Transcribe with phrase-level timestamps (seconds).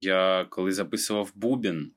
[0.00, 1.90] Я коли записував Бубін,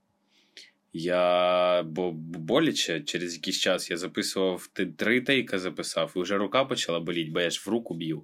[0.93, 6.99] я бо боляче через якийсь час я записував три тейка записав, і вже рука почала
[6.99, 8.23] боліти, бо я ж в руку б'ю.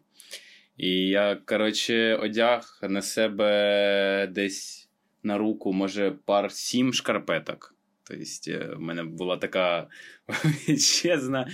[0.78, 4.89] І я, коротше, одяг на себе десь
[5.23, 7.75] на руку, може, пар сім шкарпеток.
[8.03, 9.87] Тобто, в мене була така
[10.27, 11.51] величезна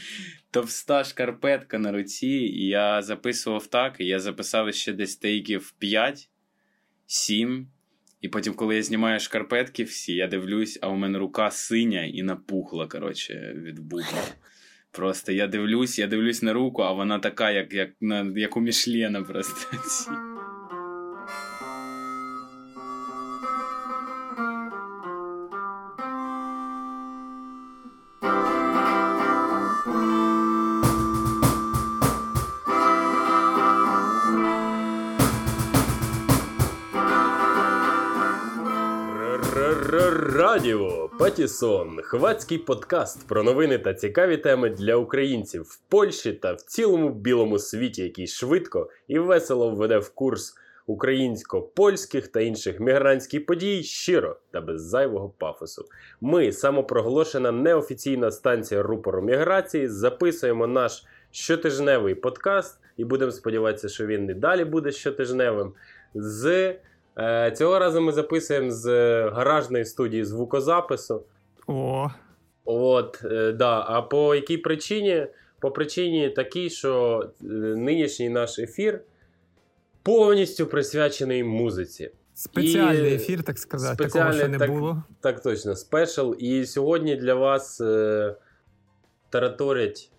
[0.52, 6.30] товста шкарпетка на руці, і я записував так, і я записав ще десь тейків 5,
[7.06, 7.68] 7.
[8.26, 12.24] І потім, коли я знімаю шкарпетки всі, я дивлюсь, а у мене рука синя і
[12.24, 14.24] напухла, коротше, від бубна.
[14.92, 18.62] Просто я дивлюсь, я дивлюсь на руку, а вона така, як як, на, як у
[18.62, 19.78] Мішлена просто.
[40.76, 46.62] Радіо Патісон, хвацький подкаст про новини та цікаві теми для українців в Польщі та в
[46.62, 50.56] цілому білому світі, який швидко і весело введе в курс
[50.88, 55.86] українсько-польських та інших мігрантських подій щиро та без зайвого пафосу.
[56.22, 64.30] Ми, самопроголошена неофіційна станція рупору міграції, записуємо наш щотижневий подкаст і будемо сподіватися, що він
[64.30, 65.74] і далі буде щотижневим.
[66.16, 66.76] з...
[67.18, 68.88] Е, цього разу ми записуємо з
[69.30, 71.24] гаражної студії звукозапису.
[71.68, 72.10] О.
[72.66, 73.86] От, е, да.
[73.88, 75.28] А по якій причині?
[75.60, 79.02] По причині такій, що е, нинішній наш ефір
[80.04, 82.12] повністю присвячений музиці.
[82.34, 85.04] Спеціальний і ефір, так сказати, такого ще не так, було.
[85.22, 86.34] Так точно, спешл.
[86.40, 88.36] І сьогодні для вас е,
[89.30, 90.12] тараторять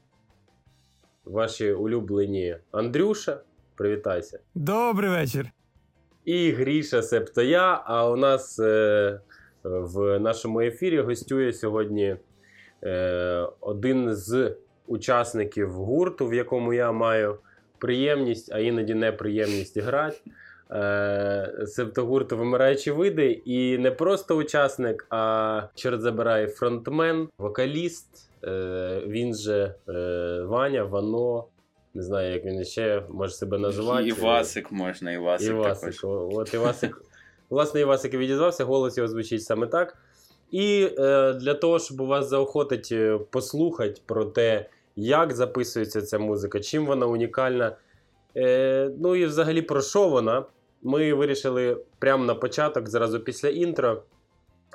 [1.24, 3.40] ваші улюблені Андрюша.
[3.74, 4.38] Привітайся.
[4.54, 5.50] Добрий вечір
[6.26, 7.82] і Гріша Септо я.
[7.84, 9.20] А у нас е,
[9.64, 12.16] в нашому ефірі гостює сьогодні
[12.84, 17.38] е, один з учасників гурту, в якому я маю
[17.78, 20.16] приємність, а іноді неприємність грати.
[20.70, 28.30] Е, Септогурту вимираючі види, і не просто учасник, а чорт забирає фронтмен, вокаліст.
[28.44, 31.44] Е, він же е, Ваня, Вано,
[31.96, 34.08] не знаю, як він ще може себе називати.
[34.08, 35.50] Івасик можна, Івасик.
[35.50, 35.94] Івасик.
[35.94, 36.00] Також.
[36.34, 37.02] От Івасик.
[37.50, 39.96] Власне, Івасик відізвався, голос його звучить саме так.
[40.50, 46.60] І е, для того, щоб вас заохотить е, послухати про те, як записується ця музика,
[46.60, 47.76] чим вона унікальна.
[48.36, 50.44] Е, Ну і взагалі про що вона,
[50.82, 54.02] ми вирішили прямо на початок, зразу після інтро,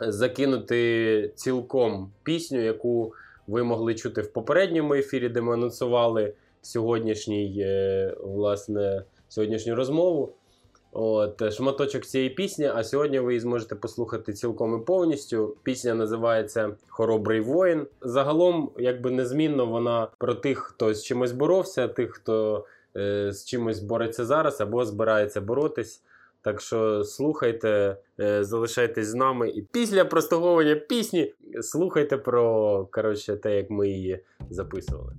[0.01, 3.13] закинути цілком пісню, яку
[3.47, 10.33] ви могли чути в попередньому ефірі, де ми анонсували сьогоднішній, е, власне, сьогоднішню розмову.
[10.93, 15.55] От, Шматочок цієї пісні, а сьогодні ви її зможете послухати цілком і повністю.
[15.63, 17.87] Пісня називається Хоробрий воїн.
[18.01, 22.65] Загалом, якби незмінно, вона про тих, хто з чимось боровся, тих, хто
[22.97, 26.01] е, з чимось бореться зараз або збирається боротись.
[26.41, 29.49] Так що слухайте, е, залишайтесь з нами.
[29.49, 35.13] І після прослуговування пісні слухайте про коротше, те, як ми її записували.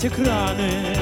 [0.00, 0.99] 아직 그 안에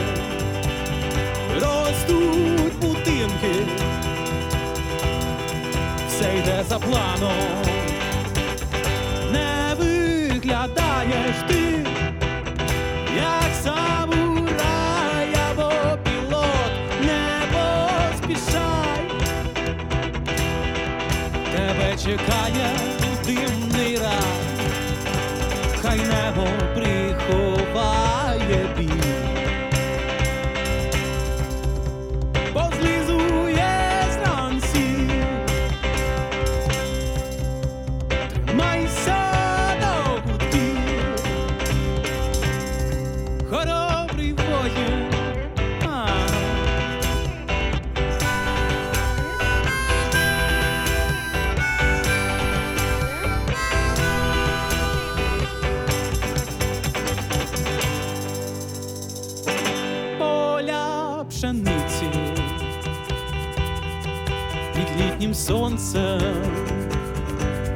[65.93, 66.35] сонцем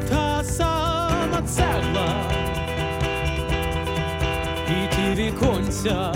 [0.09, 2.15] та сама цегла
[4.69, 6.13] і ті віконця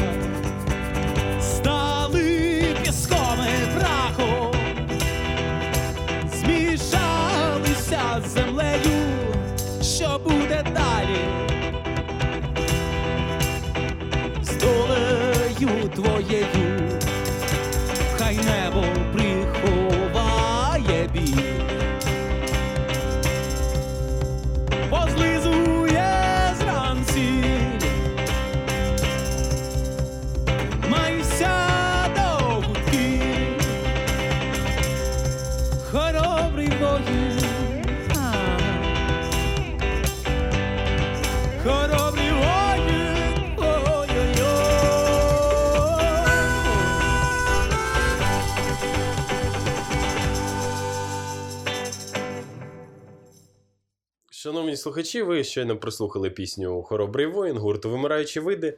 [54.46, 58.76] Шановні слухачі, ви щойно прослухали пісню Хоробрий воїн, гурту Вимираючі види.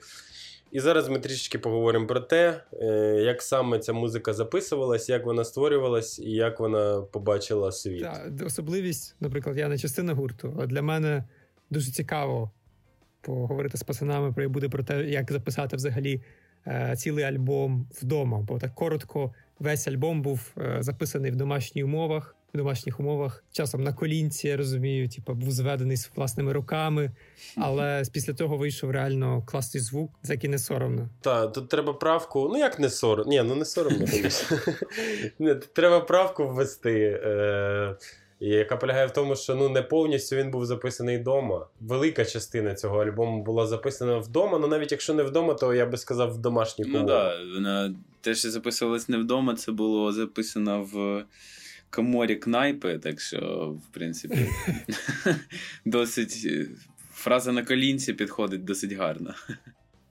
[0.73, 2.87] І зараз ми трішечки поговоримо про те, е,
[3.25, 8.03] як саме ця музика записувалась, як вона створювалась і як вона побачила світ.
[8.03, 11.25] Так, особливість, наприклад, я не частина гурту, але для мене
[11.71, 12.51] дуже цікаво
[13.21, 16.23] поговорити з пацанами про буде про те, як записати взагалі
[16.67, 18.41] е, цілий альбом вдома.
[18.41, 22.38] Бо так коротко, весь альбом був е, записаний в домашніх умовах.
[22.55, 27.11] В домашніх умовах, часом на колінці, я розумію, типу, був зведений з власними руками,
[27.57, 31.09] але після того вийшов реально класний звук, за який не соромно.
[31.21, 32.49] Так, тут треба правку.
[32.53, 33.31] Ну, як не соромно?
[33.31, 34.07] Ні, ну не соромно,
[35.75, 37.21] Треба правку ввести.
[37.25, 37.97] Е-
[38.41, 41.67] яка полягає в тому, що ну не повністю він був записаний вдома.
[41.81, 44.59] Велика частина цього альбому була записана вдома.
[44.59, 47.95] Ну навіть якщо не вдома, то я би сказав в домашніх Ну так, да, вона
[48.21, 51.25] те, що записувалось не вдома, це було записано в
[51.91, 54.39] коморі кнайпи, так що, в принципі,
[55.85, 56.67] досить е,
[57.13, 59.35] фраза на колінці підходить досить гарно.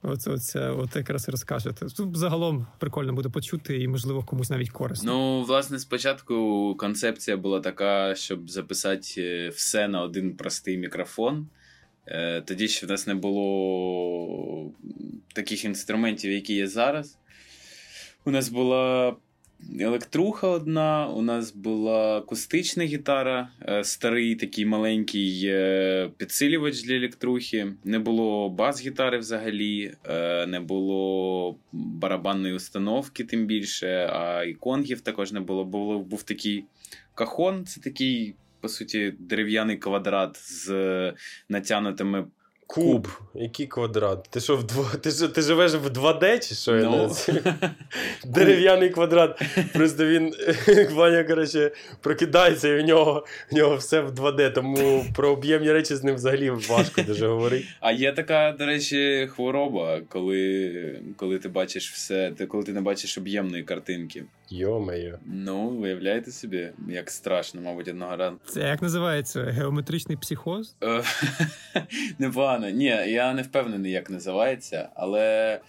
[0.02, 1.86] Оце, оце от якраз і розкажете.
[1.86, 5.12] Тут загалом прикольно буде почути, і можливо комусь навіть корисно.
[5.12, 11.48] Ну, власне, спочатку концепція була така, щоб записати е, все на один простий мікрофон.
[12.06, 14.72] Е, Тоді ще в нас не було
[15.34, 17.18] таких інструментів, які є зараз.
[18.24, 19.16] У нас була
[19.80, 27.72] електруха одна, у нас була акустична гітара, е, старий такий маленький е, підсилювач для електрухи.
[27.84, 35.32] Не було бас-гітари взагалі, е, не було барабанної установки, тим більше, а і конгів також
[35.32, 35.64] не було.
[35.64, 36.64] було був такий
[37.14, 41.14] кахон, це такий, по суті, дерев'яний квадрат з
[41.48, 42.26] натягнутими.
[42.70, 43.08] Куб.
[43.34, 44.26] Який квадрат?
[44.30, 44.90] Ти що, в дво...
[45.02, 46.76] ти, що, ти живеш в 2D чи що?
[46.76, 47.42] Я Ну, не-
[48.24, 49.42] Дерев'яний квадрат.
[49.74, 50.34] Просто він
[50.92, 51.70] Ваня, коротше,
[52.00, 56.14] прокидається, і в нього, в нього все в 2D, тому про об'ємні речі з ним
[56.14, 57.66] взагалі важко дуже говорити.
[57.80, 63.18] А є така, до речі, хвороба, коли, коли ти бачиш все, коли ти не бачиш
[63.18, 64.24] об'ємної картинки.
[64.50, 65.18] Йо-моє.
[65.26, 68.40] Ну, виявляєте собі, як страшно, мабуть, одного ранку.
[68.46, 69.42] Це як називається?
[69.44, 70.76] Геометричний психоз?
[70.82, 71.02] Е,
[72.18, 72.70] Непогано.
[72.70, 75.60] Ні, я не впевнений, як називається, але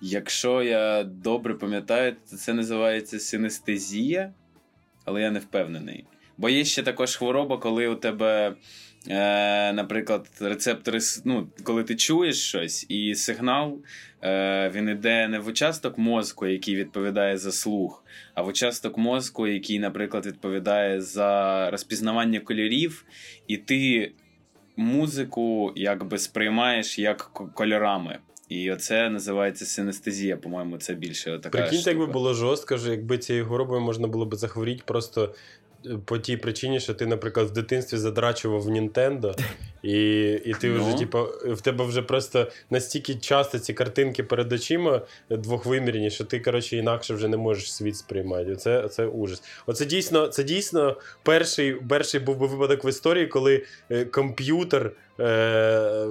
[0.00, 4.32] якщо я добре пам'ятаю, то це називається синестезія,
[5.04, 6.04] але я не впевнений.
[6.38, 8.54] Бо є ще також хвороба, коли у тебе,
[9.08, 13.78] е, наприклад, рецептори, ну, коли ти чуєш щось, і сигнал
[14.22, 19.46] е, він іде не в участок мозку, який відповідає за слух, а в участок мозку,
[19.46, 23.04] який, наприклад, відповідає за розпізнавання кольорів,
[23.46, 24.12] і ти
[24.76, 28.18] музику якби сприймаєш як кольорами.
[28.48, 31.48] І оце називається синестезія, по-моєму, це більше така.
[31.48, 31.90] Прикиньте, штука.
[31.90, 35.34] якби було жорстко, якби цією хворобою можна було б захворіти просто
[36.04, 39.34] по тій причині, що ти, наприклад, в дитинстві задрачував в Нінтендо,
[39.84, 40.98] і, і ти вже, Ну.
[40.98, 46.76] типу, в тебе вже просто настільки часто ці картинки перед очима двохвимірні, що ти, коротше,
[46.76, 48.52] інакше вже не можеш світ сприймати.
[48.52, 49.42] Оце, це ужас.
[49.66, 54.92] Оце дійсно, це дійсно перший, перший був би випадок в історії, коли е, комп'ютер.
[55.20, 56.06] Е,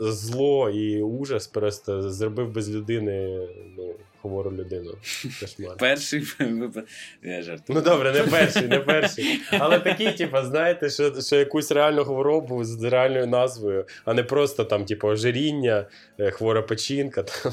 [0.00, 3.38] зло і ужас просто зробив без людини
[3.76, 4.94] ну, хвору людину.
[5.40, 5.76] Кошмар.
[5.78, 6.88] Перший випадок.
[7.22, 7.78] Я жартую.
[7.78, 9.40] Ну добре, не перший, не перший.
[9.50, 12.76] Але такий, типу, знаєте, що, що якусь реальну хворобу з
[13.16, 15.86] реальною назвою, а не просто там, типу, ожиріння,
[16.18, 17.22] е, хвора печінка.
[17.22, 17.52] Там,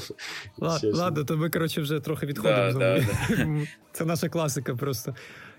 [0.94, 2.72] Ладно, то ми, коротше, вже трохи відходимо.
[2.72, 3.46] Да, да, да,
[3.92, 5.14] Це наша класика просто.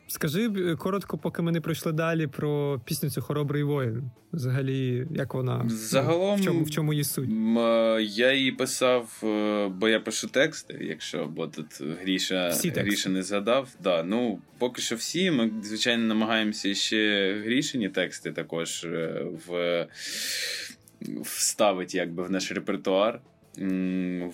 [0.08, 4.04] Скажи е, коротко, поки ми не пройшли далі про пісню цю Хоробрий воїн.
[4.34, 7.30] Взагалі, як вона Загалом- в чому в чому її суть?
[7.30, 12.70] Е, Я її писав, е, бо я пишу тексти, якщо бо тут Гріша, Всі.
[12.70, 13.70] Гріша не згадав.
[13.84, 15.32] Да, ну, поки що всі.
[15.32, 18.88] Ми, звичайно, намагаємося ще Грішині тексти також
[19.48, 19.88] в,
[21.24, 23.22] вставити якби, в наш репертуар.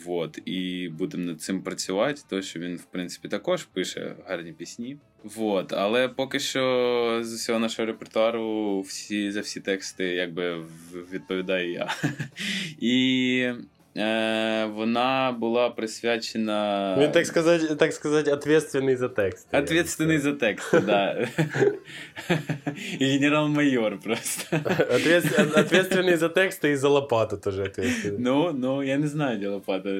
[0.05, 4.97] Вот, і будемо над цим працювати, тому що він, в принципі, також пише гарні пісні.
[5.23, 10.63] Вот, але поки що з усього нашого репертуару всі, за всі тексти якби
[11.13, 11.93] відповідаю я.
[12.79, 13.51] І
[14.75, 16.95] вона була присвячена.
[16.99, 19.47] Він, так сказати, так сказати, ответственний за текст.
[19.53, 21.27] Ответственний за текст, да.
[22.99, 24.55] І генерал-майор просто.
[24.95, 28.19] Ответ- Ответственний за тексти і за лопату теж ответственний.
[28.19, 29.89] Ну, ну, я не знаю, де лопата.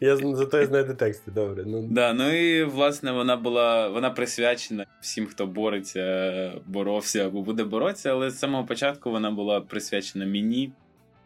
[0.00, 1.64] Я зато я знаю де тексти, добре.
[1.66, 7.64] Ну, Да, ну і власне вона була вона присвячена всім, хто бореться, боровся або буде
[7.64, 10.72] боротися, але з самого початку вона була присвячена мені,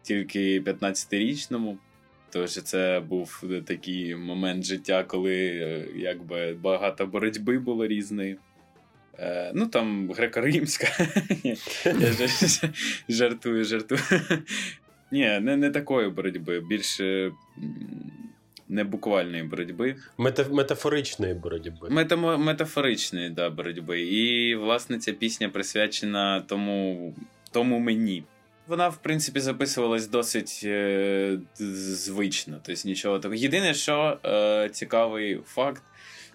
[0.07, 1.75] тільки 15-річному.
[2.29, 8.37] Тому це був такий момент життя, коли е, якби багато боротьби було різної.
[9.19, 10.87] Е, ну там греко-римська.
[11.99, 14.01] Я жартую, жартую.
[15.11, 17.31] Ні, не, не такої боротьби, більше
[18.69, 19.95] не буквальної боротьби.
[20.17, 21.87] мета- метафоричної боротьби.
[21.89, 24.01] Метамо- метафоричної да, боротьби.
[24.01, 27.13] І, власне, ця пісня присвячена тому,
[27.51, 28.23] тому мені.
[28.67, 32.59] Вона, в принципі, записувалась досить е, звично.
[32.63, 33.35] Тобто нічого такого.
[33.35, 35.83] Єдине, що е, цікавий факт,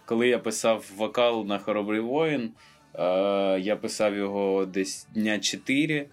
[0.04, 2.50] коли я писав вокал на Хоробрий воїн,
[2.94, 3.02] е,
[3.60, 6.06] я писав його десь дня 4.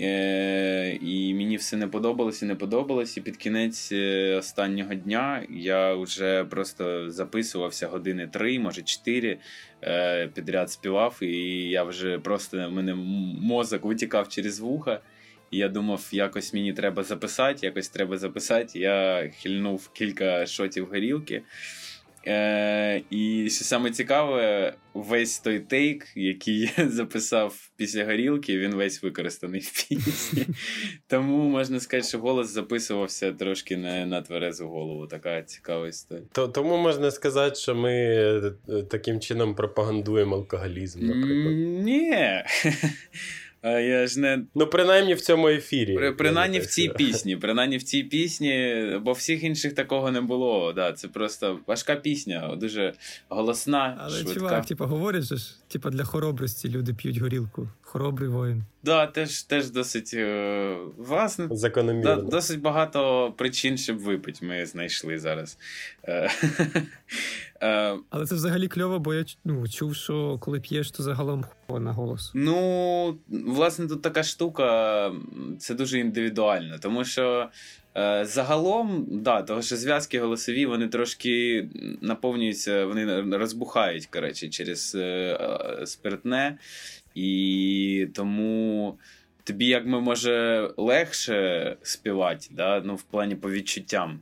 [0.00, 3.16] Е, і мені все не подобалось і не подобалось.
[3.16, 9.38] І під кінець е, останнього дня я вже просто записувався години три, може чотири,
[9.82, 12.94] е, підряд співав, і я вже просто в мене
[13.40, 15.00] мозок витікав через вуха.
[15.50, 18.78] І я думав, якось мені треба записати, якось треба записати.
[18.78, 21.42] Я хильнув кілька шотів горілки.
[22.26, 29.02] Е, і що саме цікаве, весь той тейк, який я записав після горілки, він весь
[29.02, 30.46] використаний в пісні.
[31.06, 35.06] Тому можна сказати, що голос записувався трошки не на тверезу голову.
[35.06, 36.26] Така цікава історія.
[36.32, 38.52] То, тому можна сказати, що ми е,
[38.90, 41.54] таким чином пропагандуємо алкоголізм, наприклад.
[41.84, 42.14] Ні.
[43.68, 45.94] А я ж не Ну, принаймні в цьому ефірі.
[45.94, 47.36] При, принаймні в цій пісні.
[47.36, 50.72] Принаймні в цій пісні, бо всіх інших такого не було.
[50.72, 52.92] Да, це просто важка пісня, дуже
[53.28, 54.34] голосна, Але швидка.
[54.34, 57.68] чувак, типу, говорять ж, типу, для хоробрості люди п'ють горілку.
[57.82, 58.64] Хоробрий воїн.
[58.82, 61.48] Да, теж, теж досить е, власне.
[62.02, 65.58] Да, досить багато причин, щоб випити, ми знайшли зараз.
[67.62, 71.92] Е, Але це взагалі кльово, бо я ну, чув, що коли п'єш, то загалом на
[71.92, 72.30] голос.
[72.34, 75.12] Ну, власне, тут така штука,
[75.58, 77.48] це дуже індивідуально, тому що
[77.96, 81.68] е, загалом, да, того, що зв'язки голосові, вони трошки
[82.00, 86.58] наповнюються, вони розбухають коротше, через е, е, спиртне,
[87.14, 88.98] і тому.
[89.44, 92.82] Тобі, якби може легше співати, да?
[92.84, 94.20] ну, в плані по відчуттям.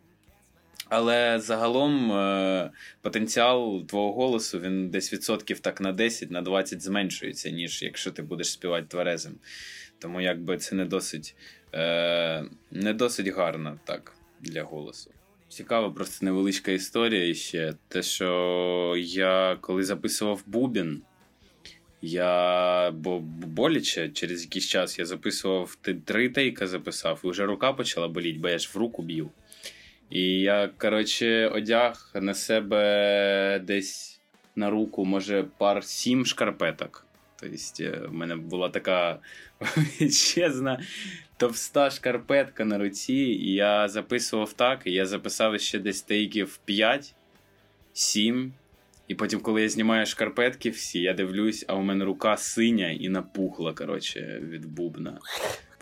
[0.88, 2.71] Але загалом е,
[3.02, 8.23] потенціал твого голосу він десь відсотків так на 10, на 20 зменшується, ніж якщо ти
[8.23, 9.35] будеш співати тверезим.
[9.99, 11.37] Тому якби це не досить,
[11.75, 15.11] е, не досить гарно так для голосу.
[15.49, 17.75] Цікава просто невеличка історія ще.
[17.88, 21.02] Те, що я коли записував Бубін,
[22.02, 28.09] я бо боляче через якийсь час я записував три тейка записав, і вже рука почала
[28.09, 29.31] боліти, бо я ж в руку б'ю.
[30.11, 34.21] І я, коротше, одяг на себе десь
[34.57, 37.07] на руку, може, пар сім шкарпеток.
[37.41, 39.19] Тобто, в мене була така
[39.61, 40.81] величезна
[41.37, 47.15] товста шкарпетка на руці, і я записував так, і я записав ще десь тейків 5,
[47.93, 48.53] 7.
[49.09, 53.09] І потім, коли я знімаю шкарпетки всі, я дивлюсь, а у мене рука синя і
[53.09, 55.19] напухла, коротше, від бубна.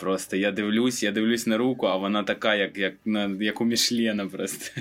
[0.05, 3.65] Просто я дивлюсь, я дивлюсь на руку, а вона така, як як, на, як у
[3.65, 4.81] Мішлена просто.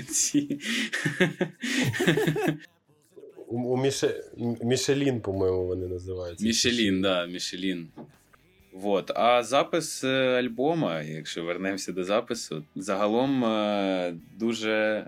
[3.46, 4.24] У, у Міше...
[4.62, 6.46] Мішелін, по-моєму, вони називаються.
[6.46, 7.88] Мішелін, да, Мішелін.
[8.72, 9.10] Вот.
[9.14, 15.06] А запис е, альбома, якщо вернемося до запису, загалом е, дуже.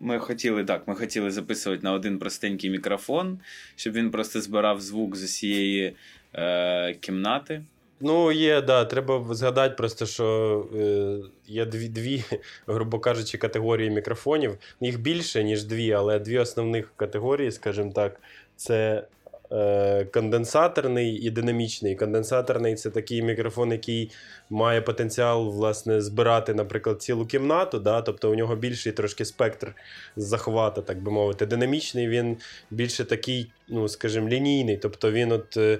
[0.00, 3.38] Ми хотіли так, ми хотіли записувати на один простенький мікрофон,
[3.76, 5.96] щоб він просто збирав звук з усієї
[6.34, 7.62] е, кімнати.
[8.00, 8.84] Ну, є, да.
[8.84, 12.24] Треба згадати просто, що е, є дві, дві,
[12.66, 14.58] грубо кажучи, категорії мікрофонів.
[14.80, 18.20] Їх більше, ніж дві, але дві основних категорії, скажімо так,
[18.56, 19.06] це
[19.52, 21.96] е, конденсаторний і динамічний.
[21.96, 24.10] Конденсаторний це такий мікрофон, який
[24.50, 27.78] має потенціал власне, збирати, наприклад, цілу кімнату.
[27.78, 28.02] Да?
[28.02, 29.74] Тобто у нього більший трошки спектр
[30.16, 31.46] захвату, так би мовити.
[31.46, 32.36] Динамічний він
[32.70, 34.76] більше такий ну, скажімо, лінійний.
[34.76, 35.78] Тобто він от е,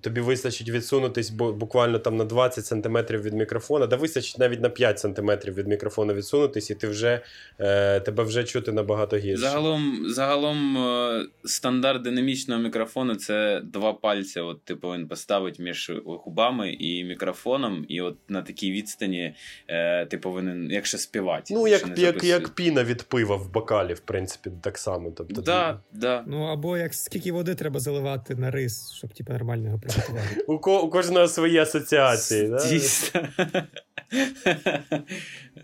[0.00, 4.98] тобі вистачить відсунутись буквально там на 20 см від мікрофона, да вистачить навіть на 5
[4.98, 7.20] см від мікрофона відсунутись, і ти вже
[7.58, 9.42] е, тебе вже чути набагато гірше.
[9.42, 14.40] Загалом, загалом е, стандарт динамічного мікрофону це два пальці.
[14.40, 19.34] От ти повинен поставити між губами і мікрофоном, і от на такій відстані
[19.68, 21.54] е, ти повинен, якщо співати.
[21.54, 25.10] Ну, як як, як піна від пива в бокалі, в принципі, так само.
[25.16, 25.78] Тобто, да, ти...
[25.92, 26.24] да.
[26.26, 30.40] Ну або як скільки води треба заливати на рис, щоб типу, нормально його приготувати.
[30.46, 32.52] У ко- у кожного свої асоціації.
[32.68, 33.20] Дійсно.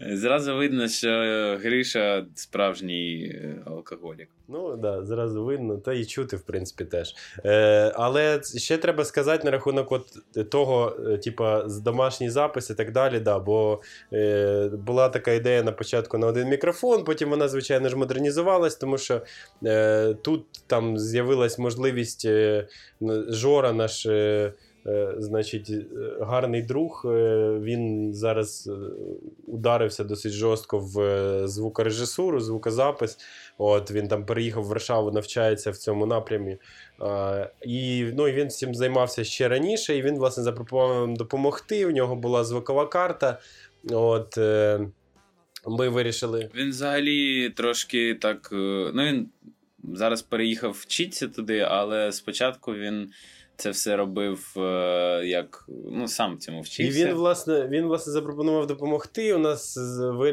[0.01, 1.09] Зразу видно, що
[1.63, 4.29] Гриша справжній е, алкоголік.
[4.49, 7.15] Ну так, да, зразу видно, та і чути, в принципі, теж.
[7.45, 10.07] Е, Але ще треба сказати на рахунок от
[10.51, 11.69] того, е, типа,
[12.21, 13.21] домашній запис і так далі.
[13.21, 13.81] Да, Бо
[14.13, 18.99] е, була така ідея на початку на один мікрофон, потім вона, звичайно ж, модернізувалась, тому
[18.99, 19.23] що
[19.65, 22.69] е, тут там з'явилась можливість е,
[23.29, 24.07] Жора наш.
[24.07, 24.53] Е,
[24.87, 25.85] Е, значить, е,
[26.21, 27.03] гарний друг.
[27.05, 27.09] Е,
[27.63, 28.71] він зараз
[29.47, 33.19] ударився досить жорстко в звукорежисуру, звукозапис.
[33.59, 36.59] От Він там переїхав в Варшаву, навчається в цьому напрямі.
[37.63, 39.97] І ну, і він цим займався ще раніше.
[39.97, 41.87] І він, власне, запропонував нам допомогти.
[41.87, 43.39] У нього була звукова карта.
[43.91, 44.37] От
[45.67, 46.51] Ми вирішили.
[46.55, 48.49] Він взагалі трошки так.
[48.95, 49.29] Ну, він
[49.95, 53.11] зараз переїхав вчитися туди, але спочатку він
[53.61, 57.01] це все робив е, як ну сам цьому вчився.
[57.01, 59.35] І він, власне, він, власне, запропонував допомогти.
[59.35, 59.79] У нас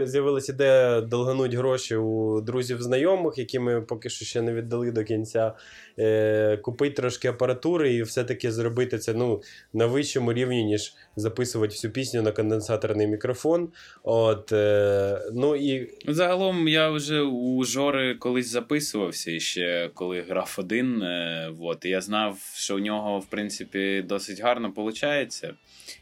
[0.05, 5.03] з'явилася ідея долгануть гроші у друзів знайомих, які ми поки що ще не віддали до
[5.03, 5.53] кінця.
[5.99, 9.41] Е, Купити трошки апаратури і все-таки зробити це ну,
[9.73, 13.69] на вищому рівні, ніж записувати всю пісню на конденсаторний мікрофон.
[14.03, 15.89] От, е, ну і...
[16.07, 21.01] Загалом я вже у Жори колись записувався ще коли грав один.
[21.01, 25.43] Е, от, і я знав, що у нього в принципі досить гарно виходить.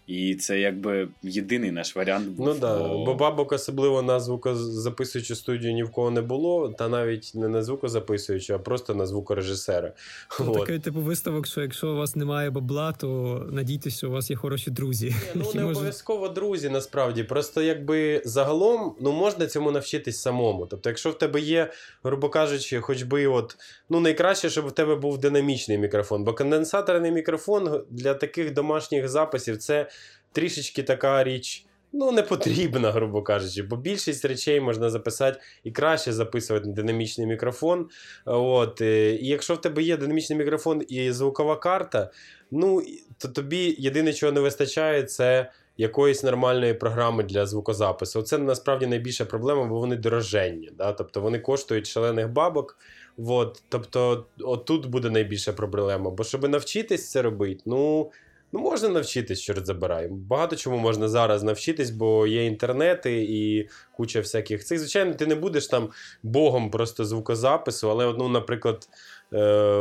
[0.08, 2.28] І це якби єдиний наш варіант.
[2.28, 2.48] був.
[2.48, 3.06] Ну да, бо...
[3.06, 7.64] бо бабок особливо на звукозаписуючу студію ні в кого не було, та навіть не на
[7.64, 9.94] звукозаписуючу, а просто на звукорежисера.
[10.40, 13.08] Ну, Такий типу виставок, що якщо у вас немає бабла, то
[13.52, 15.06] надійтесь, що у вас є хороші друзі.
[15.08, 15.76] Ні, ну не може...
[15.76, 17.24] обов'язково друзі, насправді.
[17.24, 20.66] Просто якби загалом ну можна цьому навчитись самому.
[20.66, 21.72] Тобто, якщо в тебе є,
[22.04, 23.58] грубо кажучи, хоч би от
[23.90, 29.58] ну найкраще, щоб в тебе був динамічний мікрофон, бо конденсаторний мікрофон для таких домашніх записів
[29.58, 29.90] це
[30.36, 31.66] трішечки така річ.
[31.94, 37.28] Ну, не потрібна, грубо кажучи, бо більшість речей можна записати і краще записувати на динамічний
[37.28, 37.90] мікрофон.
[38.26, 42.12] От, е, І якщо в тебе є динамічний мікрофон і звукова карта,
[42.52, 42.82] ну,
[43.18, 48.22] то тобі єдине, чого не вистачає, це якоїсь нормальної програми для звукозапису.
[48.22, 50.70] Це насправді найбільша проблема, бо вони дороженні.
[50.78, 50.94] Да?
[50.94, 52.78] Тобто вони коштують шалених бабок.
[53.18, 56.10] От, Тобто, отут буде найбільша проблема.
[56.10, 58.12] Бо щоб навчитись це робити, ну.
[58.56, 60.08] Ну, можна навчитись, чорт забирай.
[60.08, 64.80] Багато чому можна зараз навчитись, бо є інтернети і куча всяких цих.
[64.80, 65.90] Звичайно, ти не будеш там
[66.24, 68.88] богом просто звукозапису, але, ну, наприклад,
[69.34, 69.38] е,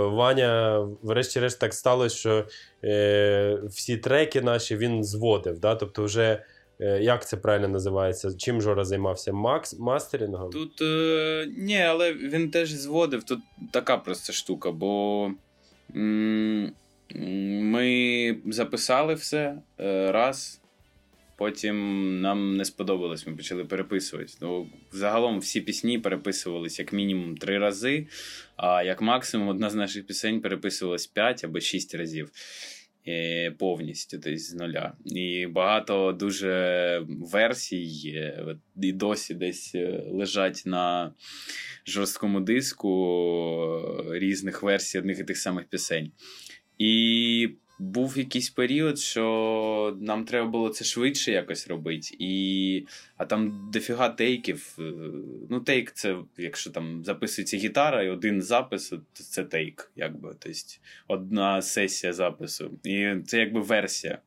[0.07, 2.47] Ваня, врешті-решт, так сталося, що
[2.85, 5.59] е, всі треки наші він зводив.
[5.59, 5.75] Да?
[5.75, 6.45] Тобто, вже.
[6.81, 8.37] Е, як це правильно називається?
[8.37, 9.33] Чим Жора займався?
[9.33, 10.51] Макс мастерингом?
[10.51, 13.25] Тут е, ні, але він теж зводив.
[13.25, 13.39] Тут
[13.73, 15.31] така просто штука, бо
[15.97, 16.73] м-
[17.15, 20.61] ми записали все е, раз.
[21.37, 24.33] потім нам не сподобалось, ми почали переписувати.
[24.41, 28.07] Ну, Загалом всі пісні переписувались як мінімум три рази,
[28.57, 32.31] а як максимум одна з наших пісень переписувалась п'ять або шість разів.
[33.07, 34.93] Е, повністю десь з нуля.
[35.05, 37.85] І багато дуже версій
[38.83, 41.13] і досі десь е, лежать на
[41.87, 46.13] жорсткому диску різних версій одних і тих самих пісень.
[46.79, 52.17] І був якийсь період, що нам треба було це швидше якось робити.
[52.19, 52.87] І...
[53.17, 54.79] А там дофіга тейків.
[55.51, 60.35] Ну, тейк це, якщо там записується гітара, і один запис, то це тейк, якби.
[60.39, 60.59] Тобто
[61.09, 62.71] одна сесія запису.
[62.85, 64.19] І це якби версія.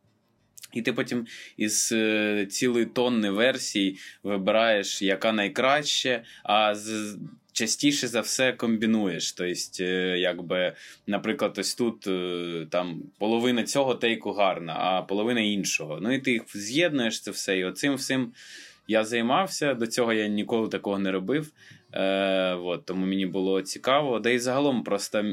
[0.74, 1.28] І ти потім
[1.58, 7.18] із е, цілої тонни версій вибираєш, яка найкраще, а з
[7.58, 9.32] частіше за все комбінуєш.
[9.32, 10.74] Тобто, е, якби,
[11.08, 16.00] наприклад, ось тут е, там половина цього тейку гарна, а половина іншого.
[16.02, 17.58] Ну і ти їх з'єднуєш це все.
[17.58, 18.32] І оцим всім
[18.88, 19.74] я займався.
[19.74, 21.52] До цього я ніколи такого не робив.
[21.94, 24.20] Е, от, Тому мені було цікаво.
[24.20, 25.26] Да і загалом просто.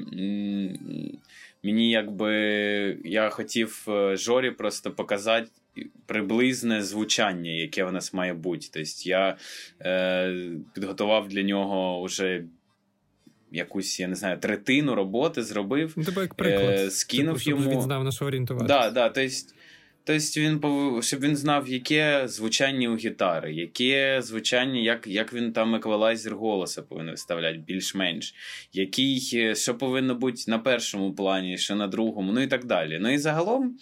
[1.64, 2.34] Мені якби
[3.04, 5.50] я хотів е, Жорі просто показати
[6.06, 8.66] приблизне звучання, яке в нас має бути.
[8.72, 9.36] Тобто я
[9.80, 12.44] е, підготував для нього вже
[13.52, 15.92] якусь, я не знаю, третину роботи зробив.
[15.96, 16.70] Ну, тебе як приклад.
[16.70, 17.70] Е, скинув Типу, йому.
[17.70, 18.68] Він знав на що орієнтуватися.
[18.68, 19.30] Да, да, тобто,
[20.06, 25.74] Тобто він щоб він знав, яке звучання у гітари, яке звучання, як як він там
[25.74, 28.34] еквалайзер голоса повинен виставляти більш-менш,
[28.72, 32.98] який, е, що повинно бути на першому плані, що на другому, ну і так далі.
[33.00, 33.78] Ну і загалом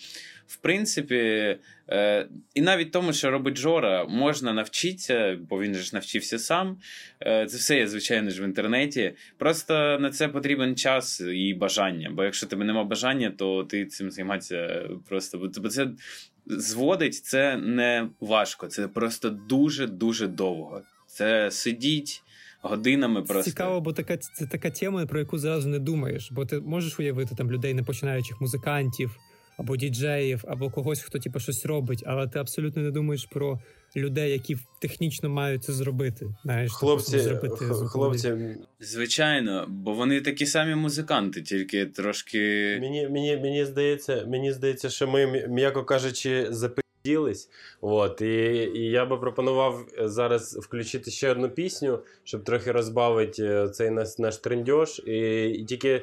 [0.53, 1.57] в принципі,
[1.88, 6.79] е, і навіть тому, що робить Жора, можна навчитися, бо він же ж навчився сам.
[7.27, 9.12] Е, Це все є, звичайно ж, в інтернеті.
[9.38, 12.11] Просто на це потрібен час і бажання.
[12.12, 15.38] Бо якщо тебе нема бажання, то ти цим займатися просто.
[15.38, 15.88] Бо це
[16.47, 20.83] зводить це не важко, це просто дуже-дуже довго.
[21.07, 22.23] Це сидіть.
[22.65, 26.33] Годинами просто цікаво, бо така це така тема, про яку зразу не думаєш.
[26.33, 29.17] Бо ти можеш уявити там людей, не починаючих музикантів,
[29.57, 33.61] або діджеїв, або когось, хто типу, щось робить, але ти абсолютно не думаєш про
[33.97, 36.27] людей, які технічно мають це зробити.
[36.45, 42.38] Знаєш, Хлопці, зробити хлопці, звичайно, бо вони такі самі музиканти, тільки трошки.
[42.81, 47.49] Мені мені, мені здається, мені здається, що ми, м'яко кажучи, запиділись.
[47.81, 48.27] От, і,
[48.75, 54.19] і я би пропонував зараз включити ще одну пісню, щоб трохи розбавити е, цей наш
[54.19, 54.99] наш трендьош.
[54.99, 56.03] І, і тільки.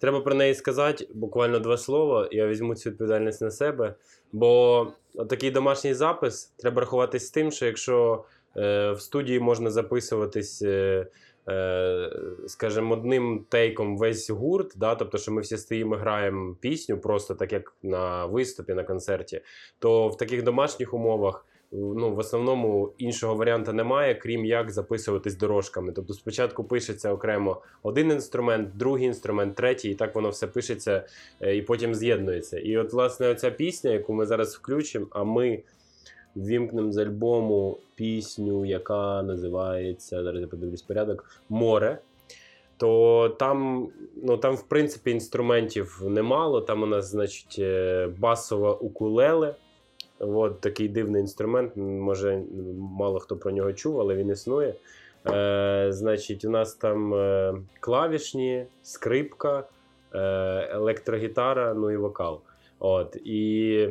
[0.00, 2.28] Треба про неї сказати буквально два слова.
[2.32, 3.94] Я візьму цю відповідальність на себе.
[4.32, 4.86] Бо
[5.28, 8.24] такий домашній запис треба рахуватись з тим, що якщо
[8.56, 11.06] е, в студії можна записуватись, е,
[11.48, 12.12] е,
[12.46, 17.52] скажімо, одним тейком весь гурт, да, тобто, що ми всі стоїмо, граємо пісню, просто так
[17.52, 19.40] як на виступі, на концерті,
[19.78, 25.92] то в таких домашніх умовах ну, в основному іншого варіанту немає, крім як записуватись дорожками.
[25.92, 31.06] Тобто спочатку пишеться окремо один інструмент, другий інструмент, третій, і так воно все пишеться
[31.40, 32.58] е, і потім з'єднується.
[32.58, 35.62] І от, власне, оця пісня, яку ми зараз включимо, а ми
[36.36, 41.98] вімкнемо з альбому пісню, яка називається, зараз я подивлюсь порядок, Море.
[42.76, 43.88] То там,
[44.22, 46.60] ну там, в принципі, інструментів немало.
[46.60, 49.54] Там у нас, значить, е, басова укулеле.
[50.20, 51.76] От такий дивний інструмент.
[51.76, 52.42] Може,
[52.76, 54.74] мало хто про нього чув, але він існує.
[55.26, 59.64] Е, Значить, у нас там е, клавішні, скрипка,
[60.14, 60.18] е,
[60.72, 62.40] електрогітара, ну і вокал.
[62.78, 63.88] От, І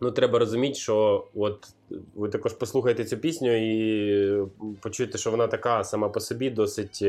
[0.00, 1.68] ну, треба розуміти, що от
[2.14, 4.46] ви також послухаєте цю пісню і
[4.80, 7.04] почуєте, що вона така сама по собі досить.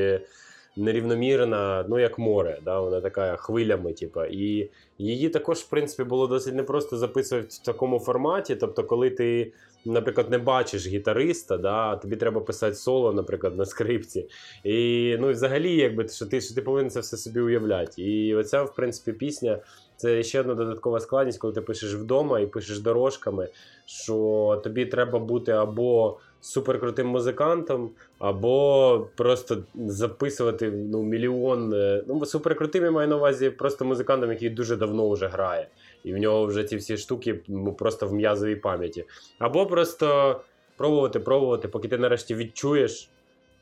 [0.77, 2.59] Нерівномірна, ну як море.
[2.65, 2.79] Да?
[2.79, 3.93] Вона така хвилями.
[3.93, 4.23] Типу.
[4.23, 8.55] І її також, в принципі, було досить непросто записувати в такому форматі.
[8.55, 9.53] Тобто, коли ти,
[9.85, 11.95] наприклад, не бачиш гітариста, да?
[11.95, 14.27] тобі треба писати соло, наприклад, на скрипці.
[14.63, 18.01] І ну, взагалі, якби що ти що ти повинен це все собі уявляти.
[18.01, 19.59] І оця, в принципі, пісня.
[19.97, 23.49] Це ще одна додаткова складність, коли ти пишеш вдома і пишеш дорожками,
[23.85, 31.73] що тобі треба бути або суперкрутим музикантом, або просто записувати ну, мільйон.
[31.73, 35.67] Е, ну, суперкрутим я маю на увазі просто музикантом, який дуже давно вже грає.
[36.03, 39.05] І в нього вже ці всі штуки ну, просто в м'язовій пам'яті.
[39.39, 40.39] Або просто
[40.77, 43.09] пробувати, пробувати, поки ти нарешті відчуєш.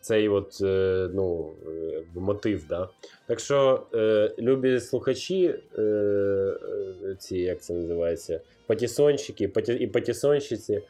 [0.02, 2.66] Цей от, е, ну, е, мотив.
[2.70, 2.90] Да?
[3.28, 3.84] Так що,
[4.40, 5.56] любі слухачі,
[7.20, 10.82] ці, як це називається, патісонщики паті, і патісонщиці,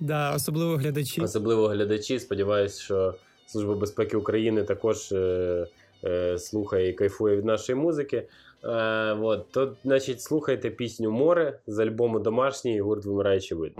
[0.00, 1.20] да, Особливо глядачі.
[1.20, 2.20] Особливо глядачі.
[2.20, 3.14] Сподіваюсь, що
[3.46, 5.66] Служба безпеки України також е,
[6.04, 8.28] е, слухає і кайфує від нашої музики.
[8.64, 13.72] Е, от, то, значить, слухайте пісню Море з альбому Домашній гурт Вимираючи вид.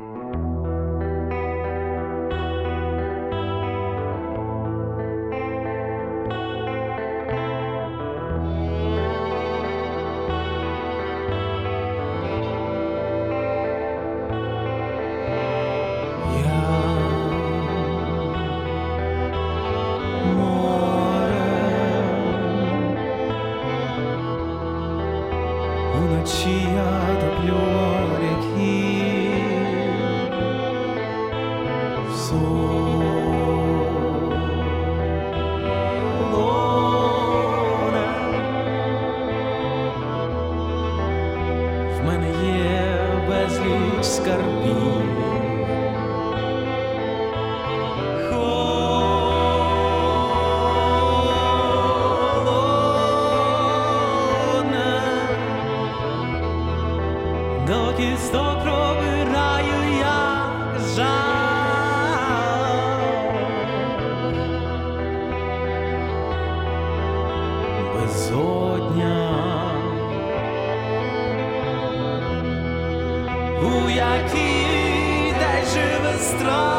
[76.36, 76.75] Страх.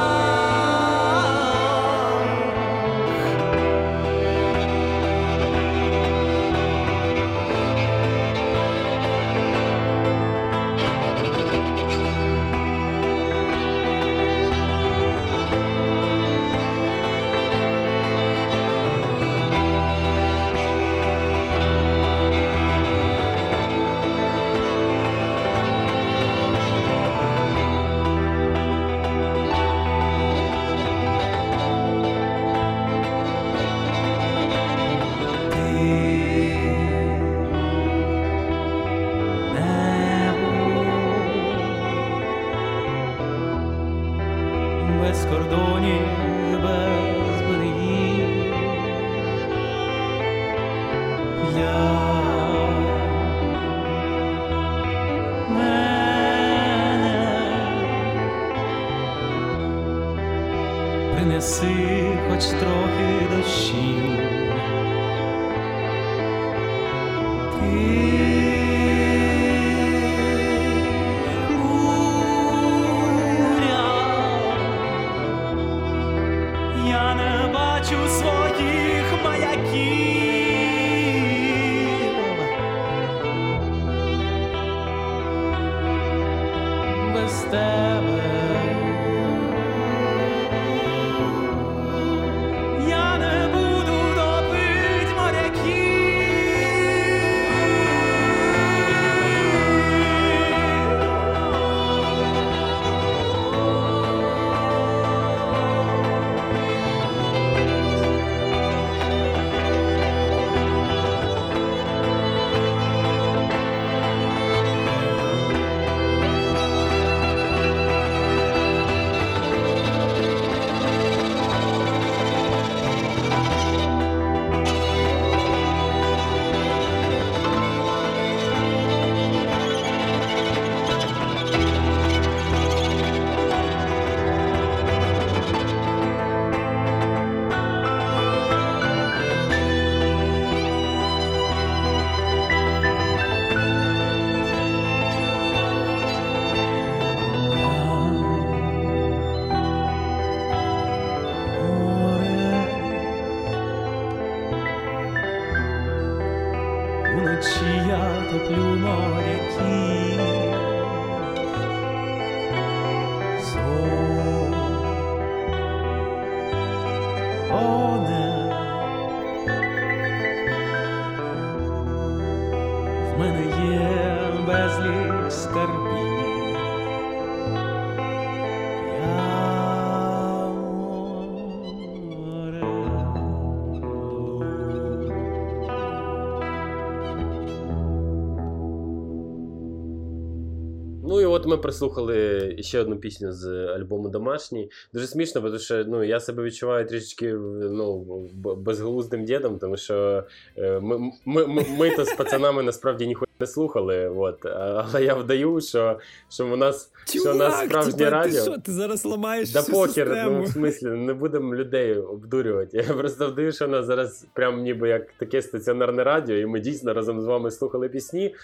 [191.47, 194.71] Ми прислухали ще одну пісню з альбому Домашній.
[194.93, 197.33] Дуже смішно, тому що ну, я себе відчуваю трішечки
[197.71, 197.99] ну,
[198.41, 200.23] безглуздим дідом, тому що
[200.57, 205.15] е, ми, ми, ми, ми то з пацанами насправді ніхуя не слухали, от, але я
[205.15, 208.45] вдаю, що що у нас Чувак, що у нас справжнє типа, радіо.
[208.45, 210.37] Ти що, ти зараз ламаєш Да всю покер, систему.
[210.37, 212.77] ну в смислі, не будемо людей обдурювати.
[212.77, 216.59] Я просто вдаю, що у нас зараз прям ніби як таке стаціонарне радіо, і ми
[216.59, 218.35] дійсно разом з вами слухали пісні.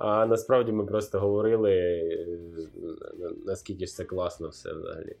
[0.00, 2.26] А насправді ми просто говорили, е,
[3.46, 5.16] наскільки ж це класно все взагалі.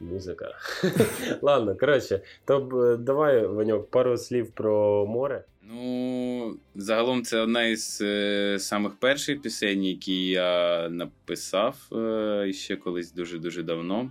[0.00, 0.54] Музика.
[1.42, 5.44] Ладно, коротше, то давай, Ваньок, пару слів про море.
[5.62, 13.12] Ну, загалом, це одна із е, самих перших пісень, які я написав е, ще колись
[13.12, 14.10] дуже-дуже давно.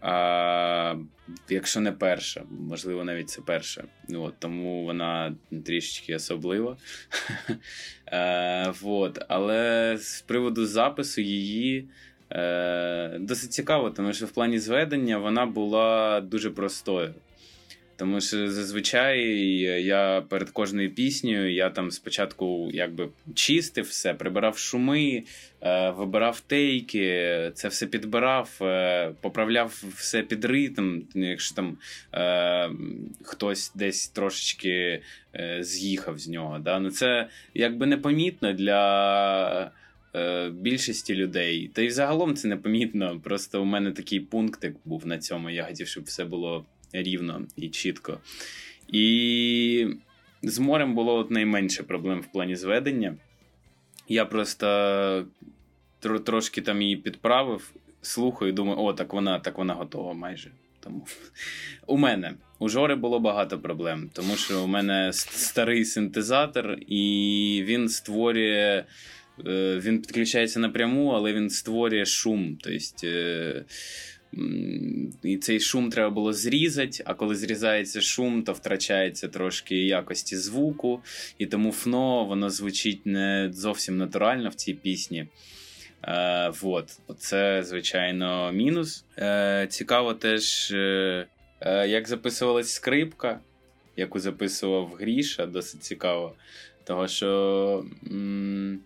[0.00, 0.94] А
[1.48, 3.84] якщо не перша, можливо, навіть це перша.
[4.08, 5.34] Ну, от, Тому вона
[5.66, 6.76] трішечки особлива.
[8.06, 9.18] е, вот.
[9.28, 11.88] Але з приводу запису її.
[12.32, 17.14] Е, Досить цікаво, тому що в плані зведення вона була дуже простою.
[18.00, 19.20] Тому що зазвичай
[19.84, 25.22] я перед кожною піснею я там спочатку якби чистив все, прибирав шуми,
[25.60, 31.00] е, вибирав тейки, це все підбирав, е, поправляв все під ритм.
[31.14, 31.78] Якщо там
[32.14, 32.70] е,
[33.22, 35.02] хтось десь трошечки
[35.34, 36.58] е, з'їхав з нього.
[36.58, 36.78] Да?
[36.78, 39.72] Ну Це якби непомітно для.
[40.16, 43.20] Е, більшості людей, та й загалом це непомітно.
[43.24, 45.50] Просто у мене такий пунктик був на цьому.
[45.50, 48.18] Я хотів, щоб все було рівно і чітко.
[48.88, 49.86] І
[50.42, 53.16] з морем було от найменше проблем в плані зведення.
[54.08, 55.26] Я просто
[56.24, 57.72] трошки там її підправив,
[58.02, 60.50] слухаю, думаю, о, так вона так вона готова майже.
[60.80, 61.06] Тому
[61.86, 67.88] у мене у Жори було багато проблем, тому що у мене старий синтезатор, і він
[67.88, 68.84] створює.
[69.46, 72.58] Е, він підключається напряму, але він створює шум.
[72.62, 73.06] Тобто,
[75.22, 81.02] і цей шум треба було зрізати, а коли зрізається шум, то втрачається трошки якості звуку,
[81.38, 85.26] і тому фно воно звучить не зовсім натурально в цій пісні.
[86.04, 86.98] Е, вот.
[87.18, 89.04] Це, звичайно, мінус.
[89.18, 91.26] Е, Цікаво теж, е,
[91.88, 93.40] як записувалась скрипка,
[93.96, 96.34] яку записував Гріша, досить цікаво.
[96.84, 97.84] Того що.
[98.10, 98.80] М-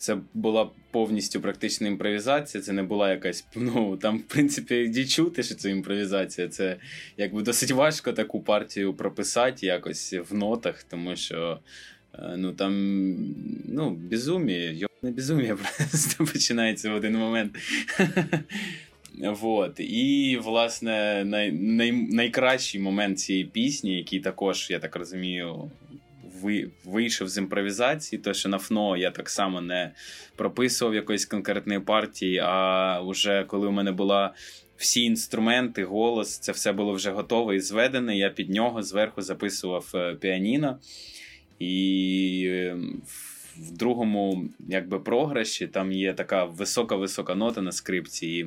[0.00, 2.62] це була повністю практична імпровізація.
[2.62, 3.46] Це не була якась.
[3.56, 6.48] Ну там, в принципі, дічути, що це імпровізація.
[6.48, 6.76] Це
[7.16, 11.60] якби досить важко таку партію прописати якось в нотах, тому що
[12.14, 12.72] е, ну там
[13.68, 17.58] ну, безумі, не безумія просто починається в один момент.
[19.40, 19.80] Вот.
[19.80, 25.70] І, власне, най, най, найкращий момент цієї пісні, який також, я так розумію,
[26.84, 29.90] вийшов з імпровізації, то що на ФНО я так само не
[30.36, 32.38] прописував якоїсь конкретної партії.
[32.38, 34.34] А вже коли у мене була
[34.76, 38.16] всі інструменти, голос, це все було вже готове і зведене.
[38.16, 40.78] Я під нього зверху записував е, піаніно.
[41.58, 43.02] І ем,
[43.56, 48.26] в другому якби програші там є така висока-висока нота на скрипці.
[48.26, 48.46] І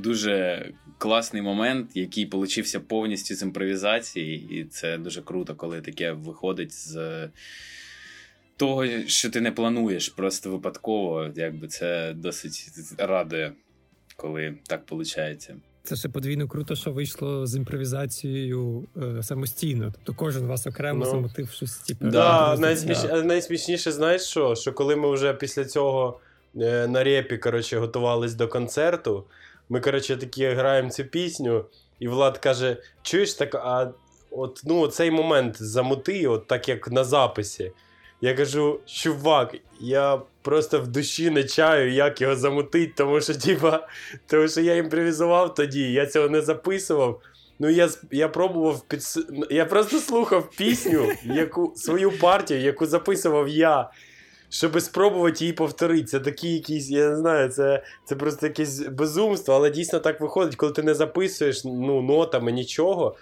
[0.00, 0.66] дуже
[0.98, 7.28] класний момент, який получився повністю з імпровізації, і це дуже круто, коли таке виходить з
[8.56, 11.30] того, що ти не плануєш, просто випадково.
[11.34, 13.52] Якби це досить радує,
[14.16, 15.50] коли так виходить.
[15.88, 19.92] Це ще подвійно круто, що вийшло з імпровізацією е, самостійно.
[19.94, 22.06] Тобто кожен вас окремо ну, замотив щось типу.
[22.06, 22.98] Да, найсміш...
[23.24, 24.54] Найсмішніше, знаєш що?
[24.54, 26.20] Що коли ми вже після цього
[26.56, 29.24] е, на репі коротше, готувались до концерту,
[29.68, 31.64] ми, коротше, такі граємо цю пісню,
[31.98, 33.92] і Влад каже: чуєш так, а
[34.30, 37.72] от ну, цей момент замути, от так як на записі.
[38.20, 43.88] Я кажу, чувак, я просто в душі не чаю, як його замутить, тому що типа,
[44.26, 47.20] тому що я імпровізував тоді, я цього не записував.
[47.58, 49.02] Ну, я я пробував під...
[49.50, 53.90] Я просто слухав пісню, яку свою партію, яку записував я
[54.50, 56.04] щоб спробувати її повторити.
[56.04, 60.56] Це такі якісь, я не знаю, це це просто якесь безумство, але дійсно так виходить,
[60.56, 63.16] коли ти не записуєш ну, нотами нічого,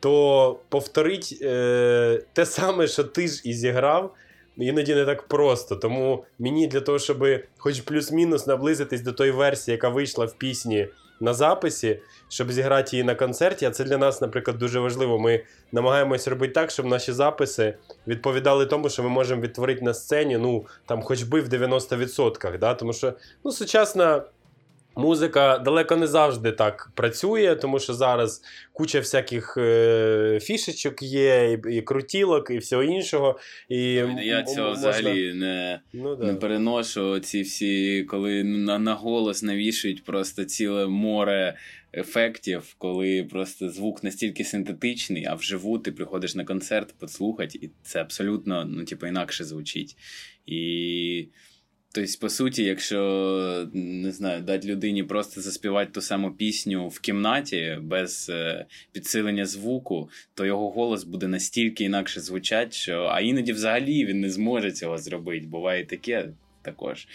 [0.00, 4.14] то повторить е, те саме, що ти ж і зіграв.
[4.56, 5.76] Іноді не так просто.
[5.76, 7.26] Тому мені для того, щоб
[7.58, 10.88] хоч плюс-мінус наблизитись до тої версії, яка вийшла в пісні
[11.20, 13.66] на записі, щоб зіграти її на концерті.
[13.66, 15.18] А це для нас, наприклад, дуже важливо.
[15.18, 17.74] Ми намагаємось робити так, щоб наші записи
[18.06, 22.58] відповідали тому, що ми можемо відтворити на сцені, ну там, хоч би в 90%.
[22.58, 22.74] Да?
[22.74, 23.12] Тому що
[23.44, 24.22] ну, сучасна
[25.00, 31.76] Музика далеко не завжди так працює, тому що зараз куча всяких е, фішечок є, і,
[31.76, 33.38] і крутілок, і всього іншого.
[33.68, 33.82] І
[34.22, 34.90] Я цього можна...
[34.90, 36.24] взагалі не ну, да.
[36.24, 37.20] не переношу.
[37.20, 41.56] Ці всі, коли на, на голос навішують просто ціле море
[41.94, 48.00] ефектів, коли просто звук настільки синтетичний, а вживу ти приходиш на концерт послухати, і це
[48.00, 49.96] абсолютно ну, типу, інакше звучить.
[50.46, 51.28] І.
[51.92, 57.78] Тобто, по суті, якщо не знаю, дати людині просто заспівати ту саму пісню в кімнаті
[57.82, 64.04] без е, підсилення звуку, то його голос буде настільки інакше звучати, що а іноді взагалі
[64.06, 65.46] він не зможе цього зробити.
[65.46, 66.28] Буває таке
[66.62, 67.08] також.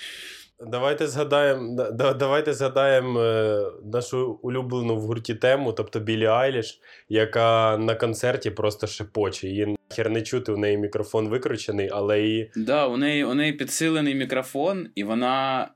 [0.59, 3.61] Давайте згадаємо да, давайте згадаємо е,
[3.93, 9.47] нашу улюблену в гурті тему, тобто Білі Айліш, яка на концерті просто шепоче.
[9.47, 12.51] Її нахер не чути, у неї мікрофон викручений, але і.
[12.55, 15.69] Да, у неї у неї підсилений мікрофон, і вона,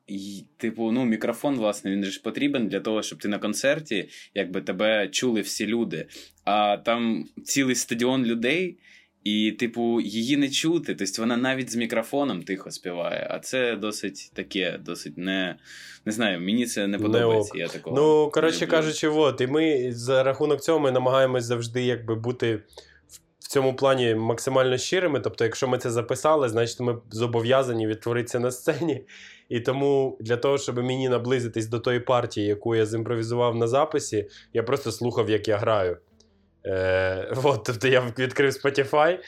[0.57, 5.07] типу, ну, мікрофон, власне, він ж потрібен для того, щоб ти на концерті, якби тебе
[5.07, 6.07] чули всі люди.
[6.45, 8.77] А там цілий стадіон людей.
[9.23, 10.95] І, типу, її не чути.
[10.95, 13.27] Тобто вона навіть з мікрофоном тихо співає.
[13.31, 15.55] А це досить таке, досить не
[16.05, 17.53] не знаю, мені це не подобається.
[17.53, 21.83] Не я такого Ну, коротше кажучи, от, і ми за рахунок цього ми намагаємось завжди
[21.83, 22.59] якби бути
[23.49, 25.19] цьому плані максимально щирими.
[25.19, 29.03] Тобто, якщо ми це записали, значить ми зобов'язані відтворитися на сцені.
[29.49, 34.27] І тому для того, щоб мені наблизитись до тої партії, яку я зімпровізував на записі,
[34.53, 35.97] я просто слухав, як я граю.
[36.65, 39.19] Е, от, Тобто я відкрив Spotify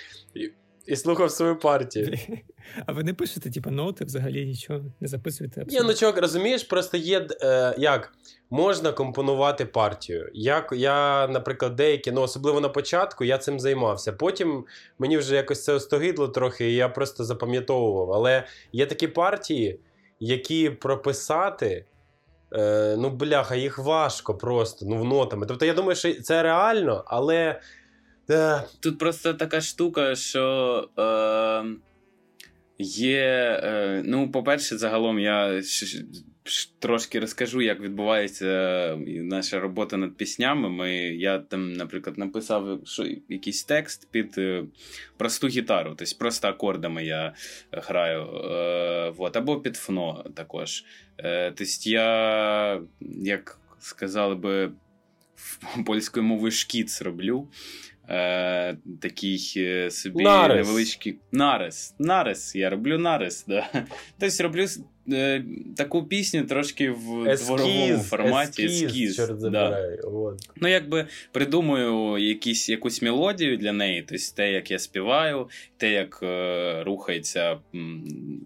[0.88, 2.18] і, слухав свою партію.
[2.86, 5.66] А ви не пишете, типу, ноти взагалі нічого не записуєте?
[5.68, 8.14] Ні, ну чувак, розумієш, просто є е, як
[8.50, 10.30] можна компонувати партію.
[10.34, 14.14] Як я, наприклад, деякі, ну особливо на початку, я цим займався.
[14.14, 14.66] Потім
[15.00, 18.14] мені вже якось це остогидло трохи, і я просто запам'ятовував.
[18.14, 19.80] Але є такі партії,
[20.20, 21.86] які прописати.
[22.54, 25.46] Е, Ну, бляха, їх важко просто, ну, в нотами.
[25.46, 27.62] Тобто, я думаю, що це реально, але.
[28.32, 28.64] Е...
[28.80, 30.90] Тут просто така штука, що.
[31.00, 31.92] Е...
[32.84, 35.62] Є, ну, по-перше, загалом я
[36.80, 40.70] трошки розкажу, як відбувається наша робота над піснями.
[40.70, 44.64] Ми, Я там, наприклад, написав що, якийсь текст під е,
[45.18, 47.34] просту гітару, тобто просто акордами я
[47.72, 48.22] граю.
[48.22, 50.84] Е, вот, Або під фно також.
[51.18, 52.82] Е, тобто я,
[53.22, 54.72] як сказали би,
[55.86, 57.48] польською мовою шкіц роблю
[58.10, 60.68] е, такий е, собі нарис.
[60.68, 61.96] невеличкий нарис.
[62.00, 62.56] Нарис.
[62.56, 63.46] Я роблю нарис.
[63.48, 63.86] Да.
[64.20, 64.66] Тобто роблю
[65.12, 65.44] е,
[65.78, 68.66] таку пісню трошки в ескіз, дворовому форматі.
[68.66, 69.90] Ескіз, ескіз чорт да.
[70.56, 76.20] Ну, якби придумую якісь, якусь мелодію для неї, тобто те, як я співаю, те, як
[76.24, 77.60] е, рухається.
[77.76, 78.42] М-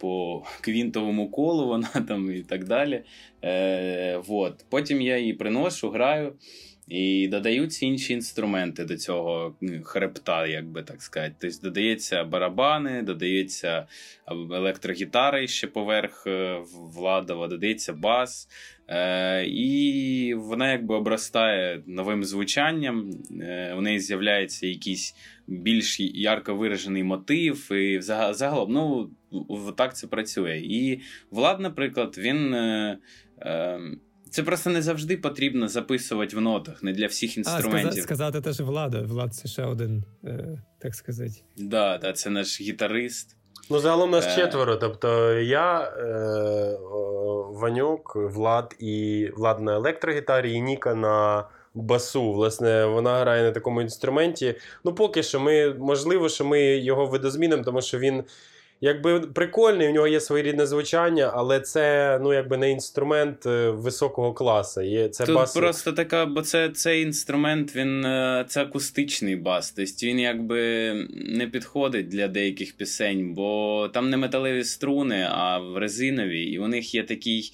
[0.00, 3.02] по квінтовому колу вона там і так далі.
[3.44, 4.64] Е, вот.
[4.68, 6.32] Потім я її приношу, граю.
[6.90, 11.34] І додаються інші інструменти до цього хребта, як би так сказати.
[11.38, 13.86] Тобто додається барабани, додається
[14.50, 16.58] електрогітари ще поверх е,
[16.94, 18.48] Владова, додається бас.
[18.88, 23.10] Е, І вона якби обростає новим звучанням.
[23.40, 25.14] Е, У неї з'являється якийсь
[25.46, 27.72] більш ярко виражений мотив.
[27.72, 29.10] І загалом ну,
[29.76, 30.58] так це працює.
[30.64, 32.54] І Влад, наприклад, він.
[34.30, 37.76] Це просто не завжди потрібно записувати в нотах, не для всіх інструментів.
[37.76, 39.02] А, сказати, сказати теж влада.
[39.02, 41.34] Влад це ще один, е, так сказати.
[41.56, 43.36] Да, да, це наш гітарист.
[43.70, 44.36] Ну, загалом нас е...
[44.36, 44.76] четверо.
[44.76, 46.78] Тобто я, е,
[47.52, 52.32] Ванюк, Влад і Влад на електрогітарі, і Ніка на басу.
[52.32, 54.54] Власне, вона грає на такому інструменті.
[54.84, 58.24] Ну, поки що, ми, можливо, що ми його видозмінимо, тому що він
[58.80, 64.32] якби прикольний, у нього є своєрідне звучання, але це ну якби не інструмент е, високого
[64.32, 64.80] класу.
[64.80, 65.52] Є, це Тут бас...
[65.56, 69.70] просто така, бо це цей інструмент, він е, це акустичний бас.
[69.70, 76.42] Тобто він якби не підходить для деяких пісень, бо там не металеві струни, а резинові,
[76.42, 77.52] і у них є такий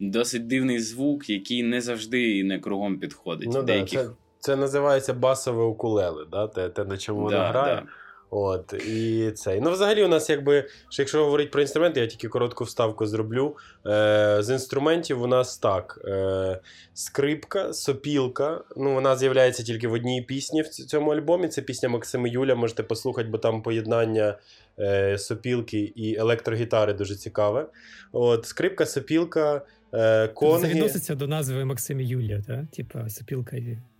[0.00, 3.48] досить дивний звук, який не завжди і не кругом підходить.
[3.52, 3.98] Ну, деяких...
[3.98, 4.10] да, Це
[4.40, 6.46] це називається басове укулеле, да?
[6.46, 7.74] те, те на чому вона грає.
[7.74, 7.82] Да.
[8.30, 9.60] От, і цей.
[9.60, 13.56] Ну, взагалі, у нас, якби, що якщо говорити про інструменти, я тільки коротку вставку зроблю.
[13.86, 16.60] Е, З інструментів у нас так: е,
[16.94, 18.60] скрипка, сопілка.
[18.76, 21.48] Ну, Вона з'являється тільки в одній пісні в цьому альбомі.
[21.48, 22.54] Це пісня Максима Юля.
[22.54, 24.38] Можете послухати, бо там поєднання
[24.78, 27.66] е, сопілки і електрогітари дуже цікаве.
[28.12, 29.62] От, Скрипка, сопілка,
[29.94, 30.62] е, конги.
[30.62, 32.60] Це відноситься до назви Максима Юля, так?
[32.76, 33.56] Типа сопілка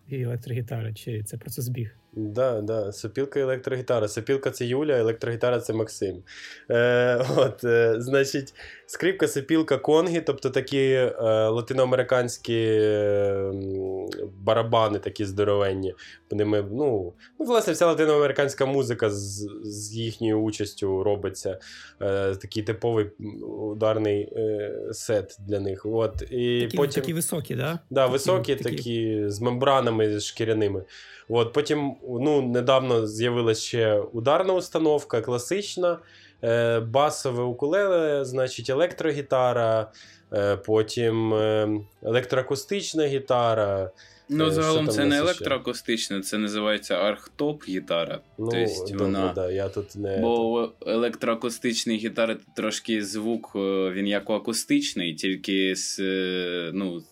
[0.09, 1.91] і електрогітара, чи це просто збіг?
[2.13, 2.93] Да, да.
[2.93, 4.09] Сопілка і електрогітара.
[4.09, 6.23] Сопілка це Юля, електрогітара це Максим.
[6.71, 8.55] Е, от, е, Значить,
[8.87, 11.15] скрипка, сопілка, конги, тобто такі е,
[11.49, 13.53] латиноамериканські е,
[14.45, 15.95] барабани, такі здоровенні.
[16.31, 21.59] Вони ми, ну, ну, власне, вся латиноамериканська музика з, з їхньою участю робиться.
[22.03, 23.07] Е, такий типовий
[23.71, 25.87] ударний е, сет для них.
[25.87, 27.03] От, і Такі, потім...
[27.03, 27.79] такі високі, да?
[27.91, 28.77] Да, високі, такі.
[28.77, 30.85] такі з мембранами шкіряними.
[31.29, 35.99] От, потім ну, недавно з'явилася ще ударна установка, класична,
[36.45, 39.93] е, басове укулеле, значить, електрогітара,
[40.33, 41.69] е, потім е,
[42.03, 43.91] електроакустична гітара.
[44.31, 48.21] Ну, Е, загалом це не електроакустична, це називається архтоп гітара.
[48.39, 50.19] Ну, Тобто вона- да, я тут не.
[50.19, 56.01] Бо електроакустичні гітари трошки звук, е, він як акустичний, тільки з,
[56.73, 57.03] ну,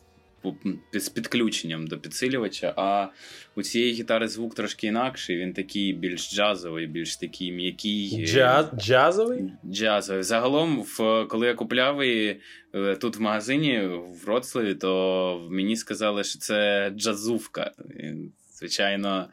[0.93, 2.75] з підключенням до підсилювача.
[2.77, 3.09] А
[3.57, 8.23] у цієї гітари звук трошки інакший, він такий більш джазовий, більш такий м'який.
[8.23, 9.53] е, Джаз, джазовий?
[9.71, 10.23] Джазовий.
[10.23, 12.41] Загалом, в, коли я купляв її
[12.75, 17.73] е, тут в магазині в Вроцлаві, то мені сказали, що це джазувка.
[18.01, 18.13] І,
[18.59, 19.29] Звичайно,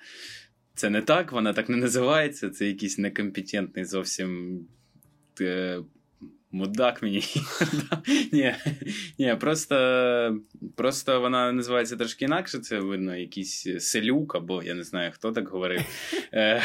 [0.75, 2.49] це не так, вона так не називається.
[2.49, 4.59] Це якийсь некомпетентний зовсім
[5.41, 5.79] е,
[6.53, 7.23] мудак мені.
[8.31, 8.55] ні,
[9.19, 10.37] ні, просто,
[10.75, 12.59] просто вона називається трошки інакше.
[12.59, 15.81] Це видно, якийсь селюк, або я не знаю, хто так говорив.
[16.33, 16.61] Е,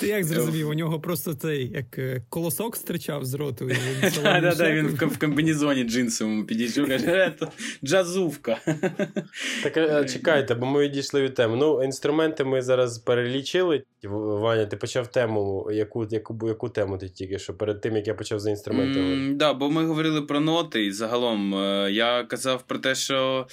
[0.00, 3.66] Ти як зрозумів, у нього просто цей як е, колосок стричав з роту.
[3.66, 7.48] він Так, да, да, він в, комбінезоні джинсовому підійшов, каже, «Е,
[7.84, 8.58] джазувка.
[9.62, 11.56] Так чекайте, бо ми відійшли від теми.
[11.56, 13.82] Ну, інструменти ми зараз перелічили.
[14.04, 15.68] Ваня, ти почав тему.
[15.72, 19.34] Яку, яку, яку тему ти тільки що перед тим, як я почав за інструменти говорити?
[19.34, 23.46] Да, бо ми говорили про ноти, і загалом е, я казав про те, що.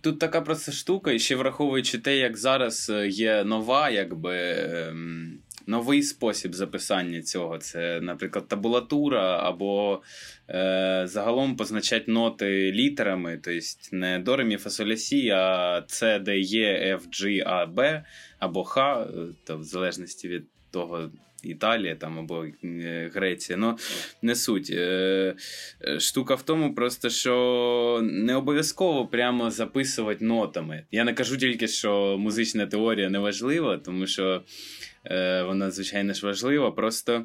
[0.00, 5.38] Тут така проста штука, і ще враховуючи те, як зараз е, є нова, якби ем,
[5.66, 7.58] новий спосіб записання цього.
[7.58, 10.02] Це, наприклад, табулатура, або
[10.50, 13.60] е, загалом позначати ноти літерами, тобто
[13.92, 17.66] не до, ре, мі, фа, соль, ля, сі, а С, Д, Е, Ф, G, А,
[17.66, 18.04] Б
[18.38, 19.06] або Х, е,
[19.44, 21.10] то в залежності від того.
[21.42, 23.58] Італія там або е, Греція.
[23.58, 23.78] Ну,
[24.22, 24.70] не суть.
[24.70, 25.34] Е,
[25.84, 30.84] е, Штука в тому, просто що не обов'язково прямо записувати нотами.
[30.90, 34.42] Я не кажу тільки, що музична теорія не важлива, тому що
[35.46, 36.70] вона, звичайно ж, важлива.
[36.70, 37.24] Просто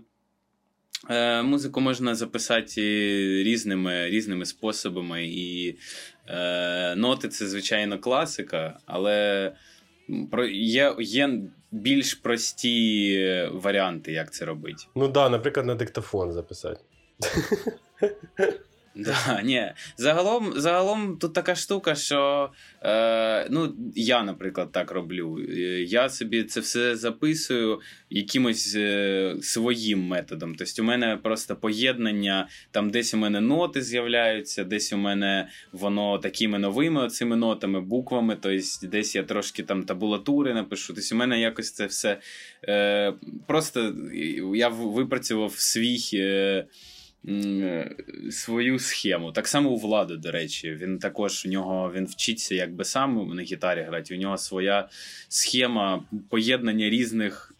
[1.09, 2.81] е, музику можна записати
[3.43, 5.27] різними, різними способами.
[5.27, 5.75] І
[6.27, 9.51] е, ноти це, звичайно, класика, але
[10.31, 11.29] про, є, є
[11.73, 14.83] більш прості варіанти, як це робити.
[14.95, 16.81] Ну так, да, наприклад, на диктофон записати.
[18.95, 19.71] Да, ні.
[19.97, 22.49] Загалом, загалом тут така штука, що
[22.81, 25.39] е, ну, я, наприклад, так роблю.
[25.49, 30.55] Е, Я собі це все записую якимось е, своїм методом.
[30.55, 36.17] Тобто, у мене просто поєднання, там десь у мене ноти з'являються, десь у мене воно
[36.17, 40.93] такими новими оцими нотами, буквами, тобто десь я трошки там табулатури напишу.
[40.93, 42.17] Тобто, у мене якось це все
[42.67, 43.13] е,
[43.47, 43.95] просто
[44.55, 45.99] я випрацював свій.
[46.13, 46.65] Е,
[48.31, 49.31] свою схему.
[49.31, 50.77] Так само у влади, до речі.
[50.81, 54.15] Він також у нього він вчиться якби сам на гітарі грати.
[54.15, 54.89] У нього своя
[55.29, 57.53] схема поєднання різних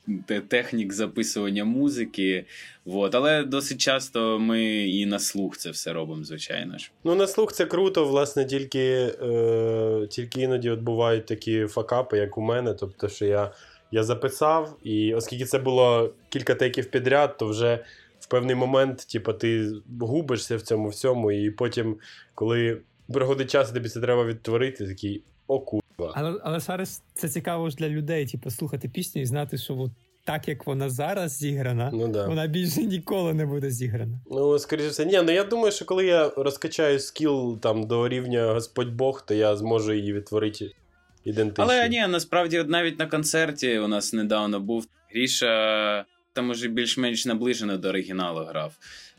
[0.48, 2.46] технік записування музики.
[2.86, 3.16] Вот.
[3.16, 6.92] Але досить часто ми і на слух це все робимо, звичайно ж.
[7.04, 12.38] Ну, на слух це круто, власне, тільки, е, тільки іноді от бувають такі факапи, як
[12.38, 12.74] у мене.
[12.74, 13.52] Тобто, що я,
[13.92, 17.80] я записав, і оскільки це було кілька тейків підряд, то вже
[18.24, 21.98] в певний момент, типу, ти губишся в цьому всьому, і потім,
[22.36, 22.82] коли
[23.14, 26.14] приходить час, тобі це треба відтворити, такий о курва.
[26.16, 29.92] Але, але зараз це цікаво ж для людей, типу, слухати пісню і знати, що от
[30.26, 32.28] так як вона зараз зіграна, Ну да.
[32.28, 34.20] вона більше ніколи не буде зіграна.
[34.32, 38.54] Ну, скоріше все, ні, ну я думаю, що коли я розкачаю скіл там до рівня
[38.54, 40.72] Господь Бог, то я зможу її відтворити
[41.26, 41.64] ідентично.
[41.64, 47.78] Але ні, насправді, навіть на концерті у нас недавно був Гріша, там уже більш-менш наближено
[47.78, 48.74] до оригіналу грав.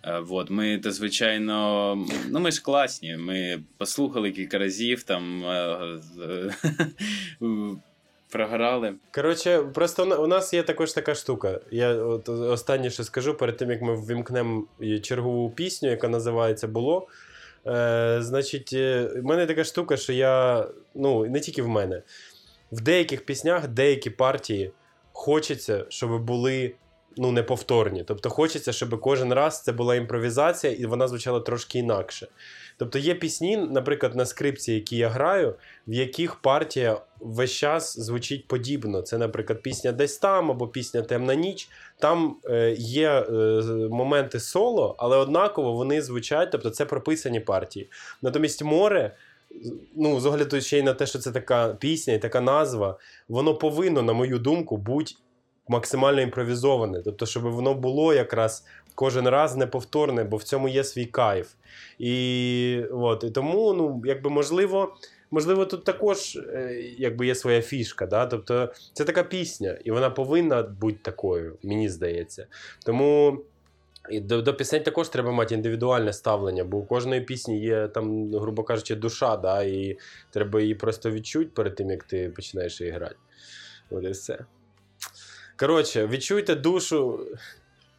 [0.04, 3.16] Е, Вот, ми то, звичайно, ну ми ж класні.
[3.16, 5.44] Ми послухали кілька разів там.
[5.44, 5.78] е,
[6.22, 6.54] е,
[8.30, 8.94] Програли.
[9.14, 11.60] Коротше, просто у нас є також така штука.
[11.70, 14.64] Я от останнє що скажу перед тим, як ми ввімкнемо
[15.02, 17.08] чергову пісню, яка називається Було.
[17.66, 20.66] Е, значить, в мене така штука, що я.
[20.94, 22.02] Ну, не тільки в мене.
[22.72, 24.72] В деяких піснях деякі партії
[25.12, 26.74] хочеться, щоб були
[27.16, 28.04] ну, неповторні.
[28.06, 32.28] Тобто хочеться, щоб кожен раз це була імпровізація, і вона звучала трошки інакше.
[32.76, 35.54] Тобто є пісні, наприклад, на скрипці, які я граю,
[35.88, 39.02] в яких партія весь час звучить подібно.
[39.02, 41.68] Це, наприклад, пісня десь там або пісня Темна ніч.
[41.98, 43.32] Там е, є е,
[43.90, 47.88] моменти соло, але однаково вони звучать, тобто це прописані партії.
[48.22, 49.16] Натомість море.
[49.96, 52.98] Ну, з огляду ще й на те, що це така пісня і така назва,
[53.28, 55.14] воно повинно, на мою думку, бути
[55.68, 57.02] максимально імпровізоване.
[57.04, 61.52] Тобто, щоб воно було якраз кожен раз неповторне, бо в цьому є свій кайф.
[61.98, 64.96] І от, і тому, ну, якби можливо,
[65.30, 68.06] можливо, тут також е, якби є своя фішка.
[68.06, 68.26] Да?
[68.26, 72.46] Тобто, це така пісня, і вона повинна бути такою, мені здається.
[72.84, 73.38] Тому.
[74.10, 78.34] І до, до пісень також треба мати індивідуальне ставлення, бо у кожної пісні є там,
[78.34, 79.98] грубо кажучи, душа, да, і
[80.30, 83.16] треба її просто відчути перед тим, як ти починаєш її грати.
[83.90, 84.38] От і все.
[85.56, 87.26] Коротше, відчуйте душу.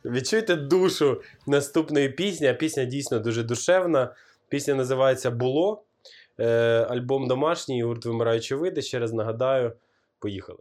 [0.06, 2.53] Відчуйте душу наступної пісні.
[2.53, 4.16] Пісня дійсно дуже душевна.
[4.49, 5.84] Пісня називається Було.
[6.39, 6.47] Е,
[6.89, 8.82] Альбом домашній, гурт вимираючи види.
[8.82, 9.74] Ще раз нагадаю,
[10.20, 10.60] поїхали.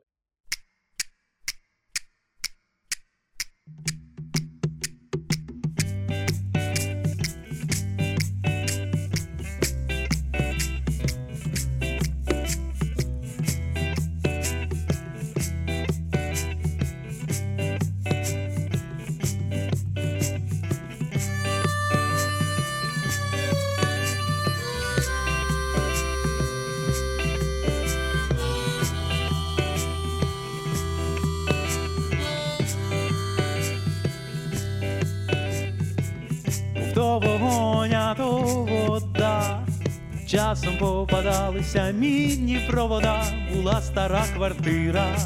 [41.06, 45.16] Попадалися мінні провода, була стара квартира,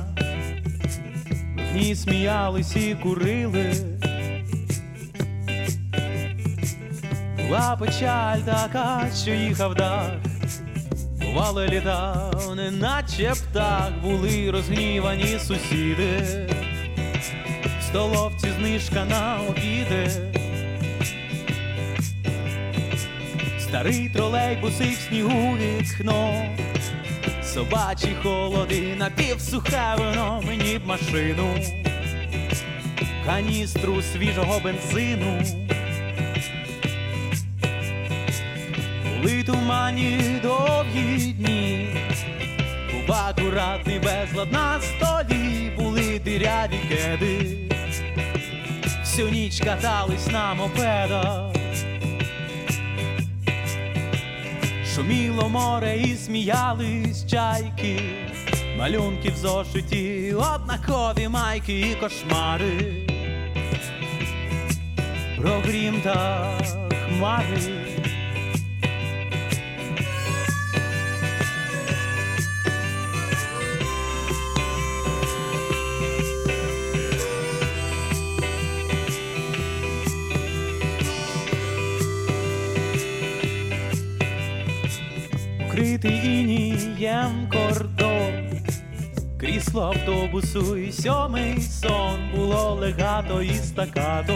[1.56, 3.72] в ній сміялись і курили.
[7.36, 10.10] Була печаль така, що їхав дах,
[11.20, 16.48] бувало літав, неначе птах, були розгнівані сусіди,
[17.88, 20.27] столовці знижка на обіди.
[23.68, 26.44] Старий тролейбус і в снігу вікно,
[27.42, 31.54] собачі холоди, напівсухе вино, мені б машину,
[33.26, 35.42] каністру свіжого бензину.
[39.22, 41.88] Були тумані довгі дні,
[42.92, 47.58] був акуратний безлад на столі, були диряві кеди,
[49.00, 51.47] всю ніч катались на мопедах.
[54.98, 58.00] Шуміло море і сміялись чайки,
[58.78, 63.06] малюнки в зошиті, однакові майки і кошмари,
[65.36, 66.48] про грім та
[67.08, 67.77] хмари.
[89.78, 91.60] Крісло автобусу і сьомий.
[91.60, 94.34] Сон було легато і стакато,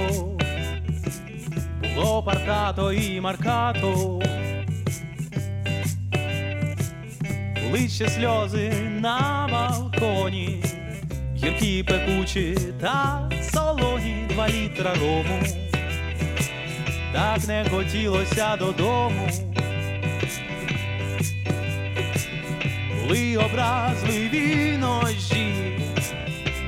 [1.94, 4.20] було партато і маркато,
[7.64, 10.64] були ще сльози на балконі,
[11.36, 14.26] гіркі пекучі та солоні.
[14.28, 15.42] Два літра рому,
[17.12, 19.28] так не хотілося додому.
[23.12, 25.54] Були образливі ножі,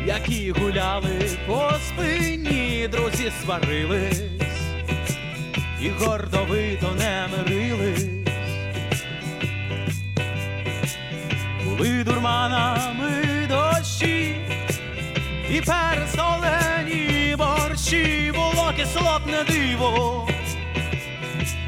[0.06, 4.22] які гуляли по спині, друзі сварились
[5.80, 8.06] і гордовито не мирились,
[11.64, 14.36] були дурманами дощі
[15.50, 20.28] і пересолені борщі, було кислотне диво,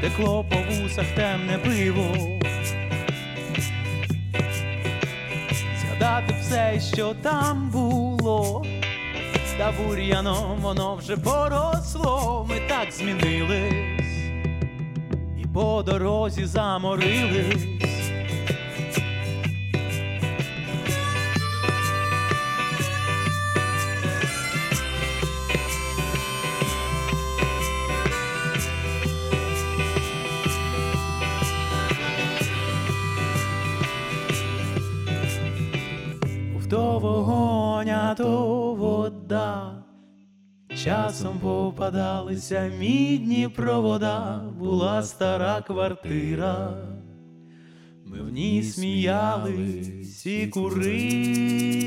[0.01, 2.36] текло по вусах темне пиво.
[6.17, 8.65] Згадати все, що там було,
[9.57, 14.31] та бур'яном воно вже поросло, ми так змінились,
[15.37, 17.76] і по дорозі заморились.
[40.83, 46.87] Часом попадалися мідні провода, була стара квартира.
[48.05, 51.77] Ми в ній сміялись і курили.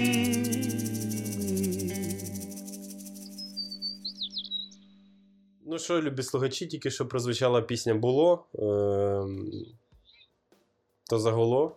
[5.66, 8.46] Ну що, любі слухачі, тільки що прозвучала пісня було.
[8.54, 9.50] Ем...
[11.10, 11.76] То загуло.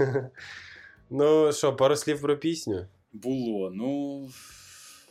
[1.10, 2.86] ну що, пару слів про пісню.
[3.12, 3.70] Було.
[3.70, 4.28] Ну,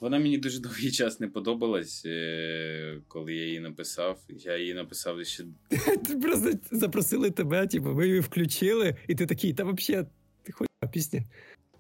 [0.02, 4.20] вона мені дуже довгий час не подобалась, е, коли я її написав.
[4.30, 5.44] Я її написав ще.
[6.22, 10.06] Просто запросили тебе, типу, ми її включили, і ти такий, та взагалі,
[10.44, 11.24] ти хуйна пісня.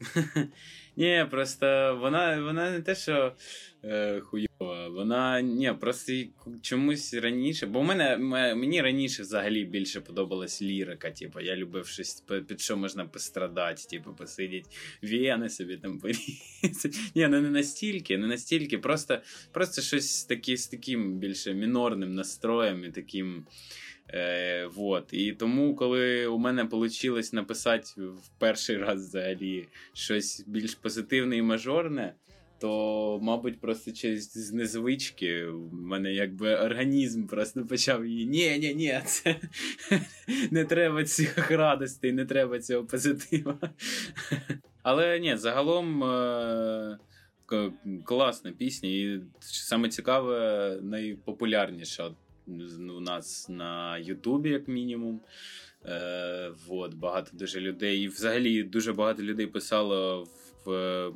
[0.95, 3.35] Ні, просто вона вона не те, що
[3.83, 6.13] е, хуйова, вона ні, просто
[6.61, 7.65] чомусь раніше.
[7.65, 8.17] Бо в мене
[8.55, 11.11] мені раніше взагалі більше подобалась лірика.
[11.11, 14.69] Типу, я любив щось, під що можна пострадати, типу, посидіти,
[15.03, 16.97] віяни собі там порізати.
[17.15, 19.21] Ні, ну не настільки, не настільки, просто
[19.51, 23.45] просто щось такі, з таким більше мінорним настроєм і таким.
[24.13, 25.13] Е, вот.
[25.13, 31.41] І тому, коли у мене вийшло написати в перший раз взагалі щось більш позитивне і
[31.41, 32.13] мажорне,
[32.59, 38.25] то, мабуть, просто через незвички в мене якби організм просто почав її.
[38.25, 39.35] Ні, ні, ні, це
[40.51, 43.57] не треба цих радостей, не треба цього позитива.
[44.83, 46.03] Але ні, загалом.
[46.03, 46.97] Е-
[48.05, 52.11] Класна пісня, і саме цікаве, найпопулярніша
[52.77, 55.21] у нас на Ютубі, як мінімум.
[55.85, 58.03] Е, вот, Багато дуже людей.
[58.03, 60.27] І взагалі дуже багато людей писало
[60.65, 61.11] в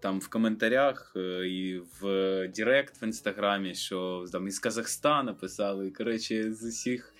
[0.00, 2.02] там в коментарях е, і в
[2.56, 5.88] Директ в інстаграмі, що там із Казахстана писали.
[5.88, 7.14] І, коротше, з усіх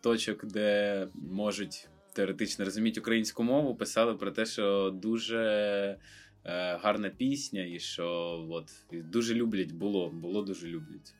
[0.00, 5.98] точок, де можуть теоретично розуміти українську мову, писали про те, що дуже.
[6.46, 8.08] Е, гарна пісня, і що
[8.50, 11.14] от, дуже люблять було, було дуже люблять.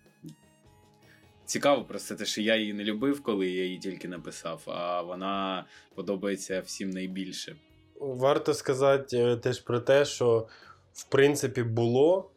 [1.47, 5.65] Цікаво просто те, що я її не любив, коли я її тільки написав, а вона
[5.95, 7.57] подобається всім найбільше.
[8.01, 10.47] Варто сказати е, теж про те, що
[10.93, 12.31] в принципі було.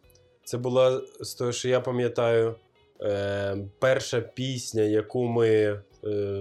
[0.44, 2.56] Це була з того, що я пам'ятаю,
[3.02, 5.82] е, перша пісня, яку ми е,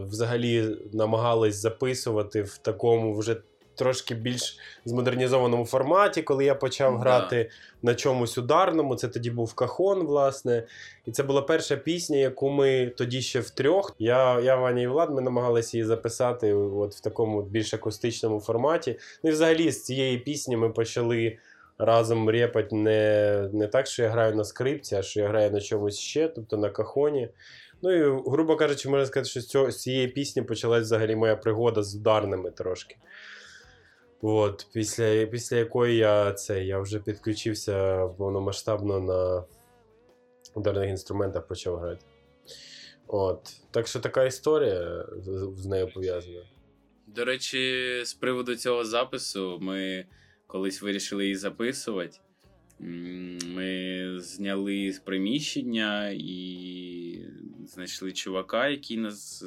[0.09, 3.37] взагалі намагались записувати в такому вже
[3.77, 6.99] трошки більш змодернізованому форматі, коли я почав да.
[6.99, 7.51] грати
[7.83, 8.97] на чомусь ударному.
[8.97, 10.63] Це тоді був кахон, власне.
[11.07, 13.95] І це була перша пісня, яку ми тоді ще втрьох.
[13.99, 18.99] Я, я Ваня і Влад, ми намагалися її записати от в такому більш акустичному форматі.
[19.23, 21.39] Ну і взагалі з цієї пісні ми почали.
[21.79, 25.61] Разом репать не не так, що я граю на скрипці, а що я граю на
[25.61, 27.29] чомусь ще, тобто на кахоні.
[27.83, 31.37] Ну і, грубо кажучи, можна сказати, що з, цього, з цієї пісні почалась взагалі моя
[31.37, 32.97] пригода з ударними трошки.
[34.23, 39.45] От, Після після якої я це, я вже підключився повномасштабно на
[40.55, 42.07] ударних інструментах почав грати.
[43.07, 43.61] От.
[43.71, 45.07] Так що така історія
[45.57, 46.43] з, нею пов'язана.
[47.07, 50.07] До речі, з приводу цього запису, ми
[50.47, 52.19] колись вирішили її записувати.
[52.79, 57.27] Ми зняли з приміщення і
[57.67, 59.45] знайшли чувака, який нас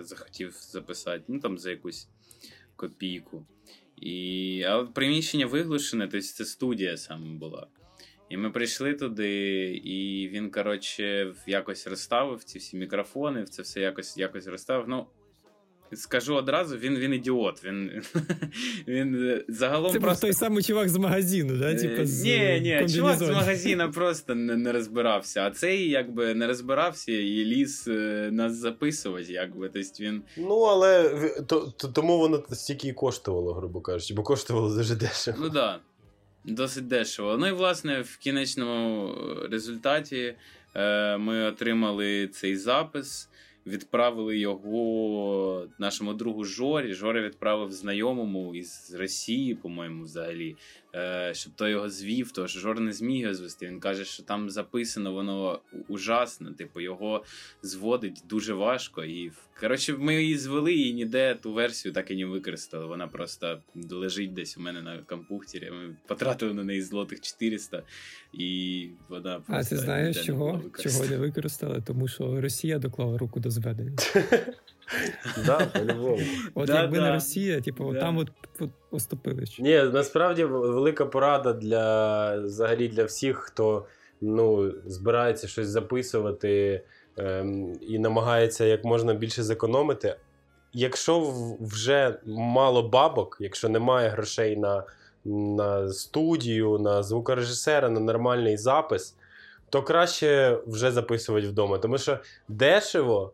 [0.00, 2.08] захотів записати, ну там за якусь
[2.76, 3.46] копійку.
[4.02, 4.62] І...
[4.68, 7.66] А приміщення виглушене, тобто це студія саме була.
[8.28, 14.16] І ми прийшли туди, і він, коротше, якось розставив ці всі мікрофони, це все якось
[14.16, 14.88] якось розставив.
[14.88, 15.06] Ну,
[15.94, 17.64] Скажу одразу, він він ідіот.
[17.64, 18.02] Він
[18.88, 20.26] він е, загалом Це просто...
[20.26, 21.74] той самий чувак з магазину, да?
[21.74, 25.46] Типа, з Ні, ні, чувак з магазину просто не, не розбирався.
[25.46, 29.32] А цей якби не розбирався і ліз е, нас записувати.
[29.32, 30.22] якби, тобто він...
[30.36, 31.10] Ну, але
[31.46, 35.36] то, то, тому воно стільки і коштувало, грубо кажучи, бо коштувало дуже дешево.
[35.40, 35.52] Ну так.
[35.52, 35.80] Да.
[36.44, 37.36] Досить дешево.
[37.36, 39.14] Ну і власне в кінечному
[39.50, 40.34] результаті
[40.74, 43.28] е, ми отримали цей запис
[43.66, 46.94] відправили його нашому другу Жорі.
[46.94, 50.56] Жорі відправив знайомому із Росії, по-моєму, взагалі,
[51.32, 52.32] щоб той його звів.
[52.32, 53.66] Тож Жор не зміг його звести.
[53.66, 56.52] Він каже, що там записано воно ужасно.
[56.52, 57.24] Типу, його
[57.62, 59.04] зводить дуже важко.
[59.04, 62.86] І коротше, ми її звели і ніде ту версію так і не використали.
[62.86, 65.70] Вона просто лежить десь у мене на компухтері.
[65.70, 67.82] Ми потратили на неї злотих 400,
[68.32, 70.62] і вона просто А ти знаєш, чого?
[70.78, 71.82] Чого не використали?
[71.86, 73.96] Тому що Росія доклала руку до зведення.
[75.46, 76.18] Да, по-любому.
[76.54, 78.28] От якби не Росія, типу, там от
[78.90, 79.44] поступили.
[79.58, 83.86] Ні, насправді велика порада для взагалі для всіх, хто
[84.20, 86.82] ну, збирається щось записувати
[87.16, 90.16] ем, і намагається як можна більше зекономити.
[90.72, 94.84] Якщо вже мало бабок, якщо немає грошей на
[95.24, 99.16] на студію, на звукорежисера, на нормальний запис,
[99.70, 101.78] то краще вже записувати вдома.
[101.78, 102.18] Тому що
[102.48, 103.32] дешево,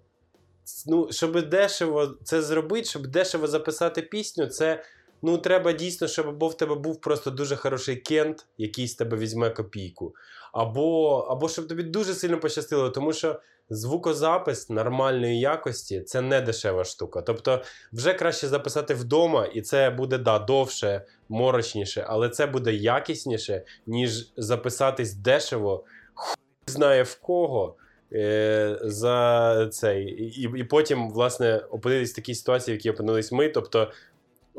[0.86, 4.84] ну, щоб дешево це зробити, щоб дешево записати пісню, це
[5.22, 9.16] ну, треба дійсно, щоб або в тебе був просто дуже хороший кент, який з тебе
[9.16, 10.14] візьме копійку.
[10.52, 13.40] Або, або щоб тобі дуже сильно пощастило, тому що
[13.70, 17.22] звукозапис нормальної якості це не дешева штука.
[17.22, 17.62] Тобто,
[17.92, 24.32] вже краще записати вдома, і це буде да, довше, морочніше, але це буде якісніше, ніж
[24.36, 27.76] записатись дешево, хуй знає в кого.
[28.12, 33.48] Е, За цей, і, і потім, власне, опинились в такій ситуації, в якій опинились ми.
[33.48, 33.92] Тобто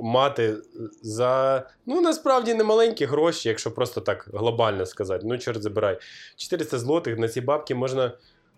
[0.01, 0.55] мати
[1.01, 5.25] за ну насправді не маленькі гроші, якщо просто так глобально сказати.
[5.27, 5.99] Ну, чорт забирай.
[6.35, 8.11] 400 злотих на ці бабки можна.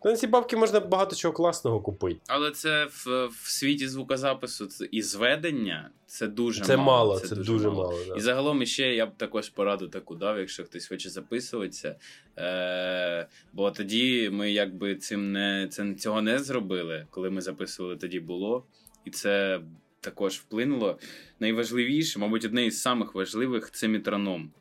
[0.06, 2.20] На ці бабки можна багато чого класного купити.
[2.28, 6.88] Але це в, в світі звукозапису це- і зведення це дуже Це мало.
[6.91, 7.99] мало, це, дуже мало.
[8.08, 8.16] да.
[8.16, 11.95] І загалом ще я б також пораду таку дав, якщо хтось хоче записуватися.
[12.38, 17.08] Е, бо тоді ми якби цим не це, цього не зробили.
[17.10, 18.66] Коли ми записували, тоді було.
[19.06, 19.62] І це
[19.99, 20.99] також вплинуло.
[21.39, 24.52] Найважливіше, мабуть, одне із самих важливих це метроном.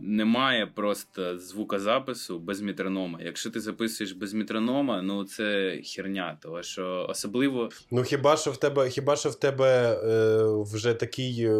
[0.00, 3.18] Немає просто звукозапису без метронома.
[3.22, 8.56] Якщо ти записуєш без метронома, ну це херня, тому що особливо Ну хіба що в
[8.56, 11.58] тебе, хіба що в тебе е, вже такий е,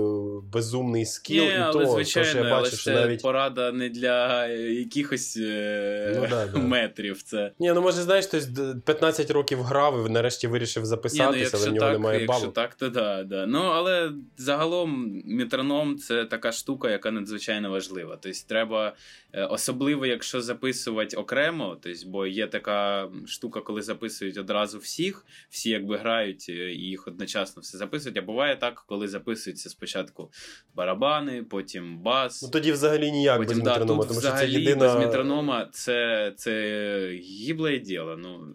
[0.52, 3.22] безумний скіл, Ні, і але то, то, звичайно, що я але бачу, що це навіть.
[3.22, 6.58] порада не для якихось е, Ну, да, да.
[6.58, 7.22] метрів.
[7.22, 11.38] Це Ні, ну може, знаєш, хтось д- 15 років грав і нарешті вирішив ну, записатися,
[11.38, 12.54] якщо але в нього так, немає бабок.
[12.54, 13.46] так, то да, да.
[13.46, 18.16] Ну але загалом метроном це така штука, яка надзвичайно важлива.
[18.24, 18.96] Тобто треба,
[19.32, 25.70] е, особливо якщо записувати окремо, тобто, бо є така штука, коли записують одразу всіх, всі
[25.70, 28.18] якби грають е, і їх одночасно все записують.
[28.18, 30.30] А буває так, коли записуються спочатку
[30.74, 32.42] барабани, потім бас.
[32.42, 34.94] Ну тоді взагалі ніяк Потім, без да, метронома, тут тому що це взагалі єдина.
[34.94, 38.16] без метронома це, це гібле діло.
[38.16, 38.54] Ну,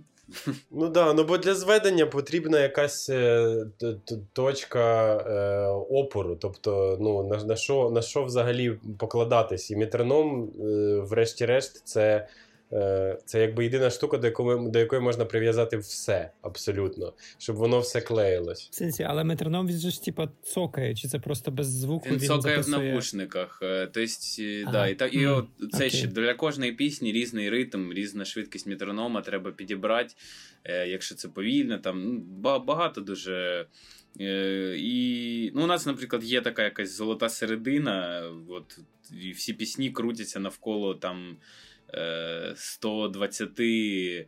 [0.72, 3.66] Ну да, ну бо для зведення потрібна якась е,
[4.34, 6.36] точка е, опору.
[6.36, 9.72] Тобто, ну на, на, що, на що взагалі покладатись?
[9.72, 12.28] І метроном, е, врешті-решт, це.
[12.74, 17.80] Е, Це якби єдина штука, до якої, до якої можна прив'язати все абсолютно, щоб воно
[17.80, 18.70] все клеїлось.
[18.72, 22.20] В сенсі, але метроном він же ж типа цокає, чи це просто без звуку Він
[22.20, 23.57] цокає в навушниках.
[23.61, 23.99] Тобто,
[24.63, 24.72] Ага.
[24.72, 25.89] да, і, так, і от це Окей.
[25.89, 30.15] ще для кожної пісні різний ритм, різна швидкість метронома треба підібрати.
[30.88, 33.65] Якщо це повільно, там ну, багато дуже.
[34.78, 38.24] І ну, у нас, наприклад, є така якась золота середина.
[38.49, 38.80] От,
[39.24, 41.38] і всі пісні крутяться навколо там
[42.56, 44.26] 120 е,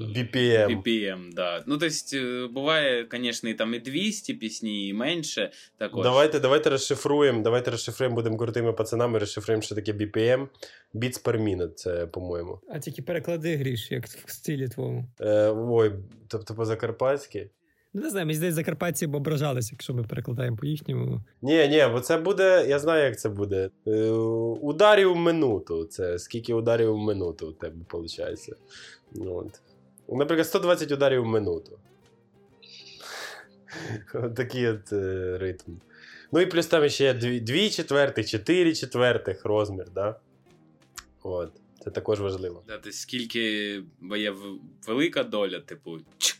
[0.00, 0.82] BPM.
[0.82, 1.64] BPM, да.
[1.66, 5.50] Ну, тобто, буває, звісно, і там і 200 пісні, і менше.
[5.78, 6.02] Також.
[6.02, 7.42] Давайте, давайте розшифруємо.
[7.42, 10.48] Давайте розшифруємо, будемо крутими пацанами, розшифруємо, що таке BPM.
[10.94, 12.60] Beats per minute, це, по-моєму.
[12.68, 15.04] А тільки переклади гріш, як в стилі твоєму.
[15.20, 15.92] Е, ой,
[16.28, 17.50] тобто по-закарпатськи.
[17.98, 21.20] Не знаю, мені здається, закарпатці б ображались, якщо ми перекладаємо по-їхньому.
[21.42, 23.70] Ні, ні, бо це буде, я знаю, як це буде.
[23.86, 24.10] Е,
[24.60, 25.84] ударів в минуту.
[25.84, 28.52] Це скільки ударів в минуту у тебе виходить.
[29.12, 29.60] Ну, от.
[30.18, 31.78] Наприклад, 120 ударів в минуту.
[34.36, 35.72] Такий от е, ритм.
[36.32, 40.16] Ну і плюс там ще є 2 четвертих, 4 четвертих розмір, да?
[41.22, 41.52] От.
[41.84, 42.62] Це також важливо.
[42.66, 44.34] Да, тобто, скільки бо є
[44.86, 45.98] велика доля, типу.
[46.18, 46.37] ц.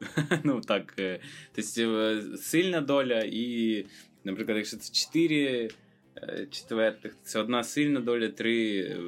[0.44, 0.94] Ну, так.
[0.98, 1.20] е,
[1.52, 3.84] Тобто, е, сильна доля, і,
[4.24, 5.70] наприклад, якщо це 4
[6.50, 8.98] четвертих, це одна сильна доля, три е,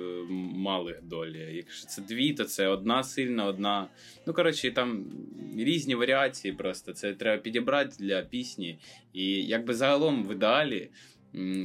[0.55, 1.49] малих долі.
[1.53, 3.88] Якщо це дві, то це одна сильна, одна.
[4.26, 5.05] Ну, коротше, там
[5.59, 6.93] різні варіації просто.
[6.93, 8.78] Це треба підібрати для пісні.
[9.12, 10.90] І якби загалом в ідеалі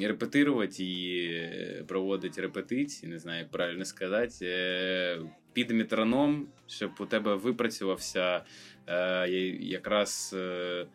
[0.01, 5.19] репетирувати е, проводити репетиції, не знаю, як правильно сказати, е,
[5.53, 8.41] під метроном, щоб у тебе випрацювався е,
[9.59, 10.35] якраз.
[10.37, 10.85] е,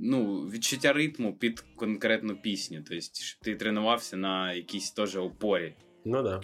[0.00, 2.78] Ну, відчуття ритму під конкретну пісню.
[2.88, 5.74] Тобто, щоб ти тренувався на якійсь теж опорі.
[6.04, 6.40] Ну да.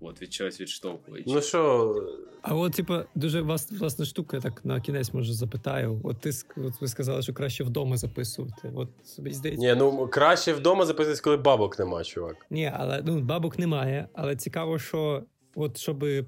[0.00, 1.30] От, від чогось відштовхуючи.
[1.30, 1.94] Ну що,
[2.42, 6.00] А от, типа, дуже вас, власна штука, я так на кінець може запитаю.
[6.04, 8.72] От ти от ви сказали, що краще вдома записувати.
[8.74, 9.66] От собі здається.
[9.66, 12.46] ні, ну краще вдома записатись, коли бабок нема, чувак.
[12.50, 14.08] Ні, але ну, бабок немає.
[14.14, 15.22] Але цікаво, що
[15.54, 16.24] от щоби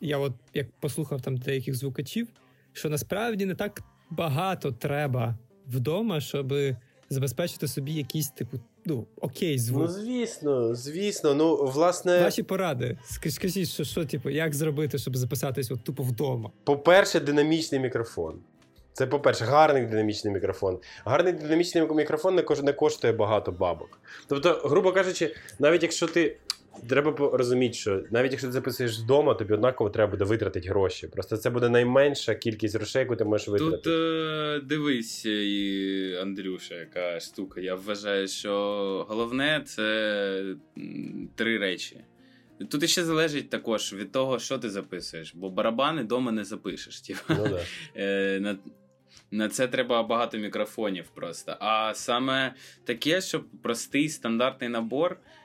[0.00, 2.28] я от як послухав там деяких звукачів,
[2.78, 5.34] що насправді не так багато треба
[5.66, 6.54] вдома, щоб
[7.10, 9.82] забезпечити собі якийсь типу, ну, окей, звук.
[9.82, 11.34] Ну, звісно, звісно.
[11.34, 12.98] Ну, власне, Ваші поради.
[13.10, 16.50] Ск- Скажіть, що, що, типу, як зробити, щоб записатись от тупо вдома?
[16.64, 18.34] по-перше, динамічний мікрофон.
[18.92, 20.78] Це, по-перше, гарний динамічний мікрофон.
[21.04, 24.00] Гарний динамічний мікрофон не коштує багато бабок.
[24.26, 26.36] Тобто, грубо кажучи, навіть якщо ти.
[26.88, 31.06] Треба розуміти, що навіть якщо ти записуєш вдома, тобі однаково треба буде витратити гроші.
[31.06, 33.82] Просто це буде найменша кількість грошей, яку ти можеш витратити.
[33.82, 37.60] Тут е, дивись, і, Андрюша, яка штука.
[37.60, 40.56] Я вважаю, що головне це
[41.34, 41.96] три речі.
[42.70, 47.00] Тут ще залежить також від того, що ти записуєш, бо барабани вдома не запишеш.
[47.00, 47.20] Типу.
[47.28, 47.60] Ну, да.
[47.96, 48.58] Е, на,
[49.30, 51.56] на це треба багато мікрофонів просто.
[51.60, 52.54] А саме
[52.84, 55.37] таке, що простий стандартний набор, е,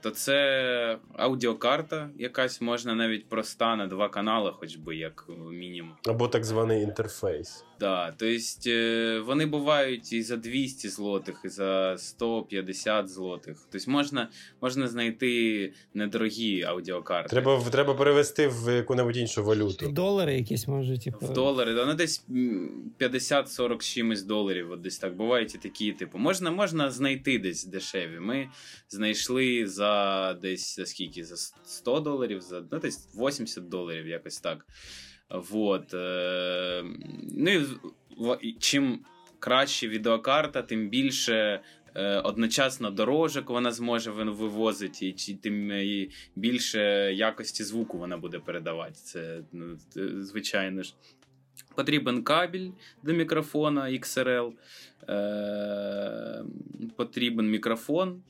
[0.00, 5.92] то це аудіокарта, якась можна навіть проста на два канали, хоч би як мінімум.
[6.06, 7.64] Або так званий інтерфейс.
[7.80, 13.56] Да, то есть е, вони бувають і за 200 злотих, і за 150 злотих.
[13.72, 14.28] Тобто можна,
[14.60, 17.28] можна знайти недорогі аудіокарти.
[17.28, 19.88] Треба, треба перевести в яку-небудь іншу валюту.
[19.88, 21.26] Долари якісь може, типу.
[21.26, 25.16] В долари, да, ну десь м, 50-40 чимось доларів, от десь так.
[25.16, 28.20] Бувають і такі, типу, можна, можна знайти десь дешеві.
[28.20, 28.45] Ми
[28.88, 31.24] знайшли за десь за скільки?
[31.24, 34.66] За 100 доларів, за ну, десь 80 доларів, якось так.
[35.30, 35.94] Вот.
[35.94, 36.84] Е,
[37.32, 37.50] ну
[38.40, 39.00] і чим
[39.38, 41.60] краще відеокарта, тим більше.
[41.94, 46.80] е, Одночасно дорожок вона зможе вивозити, і тим е, більше
[47.14, 48.94] якості звуку вона буде передавати.
[48.94, 49.78] Це ну,
[50.22, 50.94] звичайно ж.
[51.74, 52.70] Потрібен кабель
[53.02, 54.52] до мікрофона XRL,
[55.08, 56.44] е,
[56.96, 58.22] потрібен мікрофон.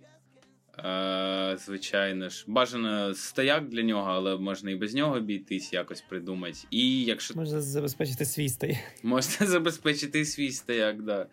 [0.84, 6.58] Е, звичайно ж, бажано стояк для нього, але можна і без нього обійтись, якось придумати.
[6.70, 8.78] І якщо Можна забезпечити свій стay.
[9.02, 11.26] Можна забезпечити свій стояк, да.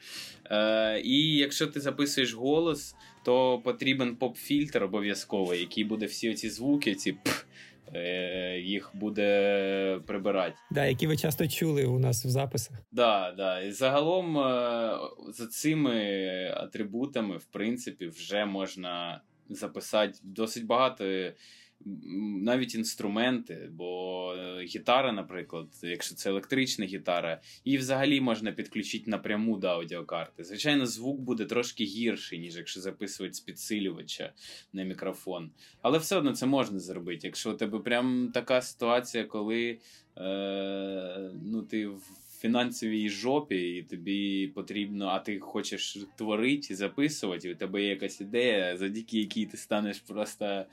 [0.45, 6.95] Е, і якщо ти записуєш голос, то потрібен поп-фільтр обов'язково, який буде всі оці звуки,
[6.95, 7.43] ці пф,
[7.93, 10.55] е, їх буде прибирати.
[10.71, 12.77] Да, які ви часто чули у нас в записах.
[12.91, 13.61] Да, да.
[13.61, 14.97] І загалом е,
[15.33, 19.21] за цими атрибутами, в принципі, вже можна
[19.55, 21.31] записати досить багато.
[22.41, 29.57] Навіть інструменти, бо е, гітара, наприклад, якщо це електрична гітара, її взагалі можна підключити напряму
[29.57, 30.43] до аудіокарти.
[30.43, 34.33] Звичайно, звук буде трошки гірший, ніж якщо записувати з підсилювача
[34.73, 35.51] на мікрофон.
[35.81, 37.27] Але все одно це можна зробити.
[37.27, 39.79] Якщо у тебе прям така ситуація, коли
[40.17, 41.89] е, ну, ти
[42.43, 47.89] фінансовій жопі, і тобі потрібно, а ти хочеш творити і записувати, і у тебе є
[47.89, 50.65] якась ідея, завдяки якій ти станеш просто,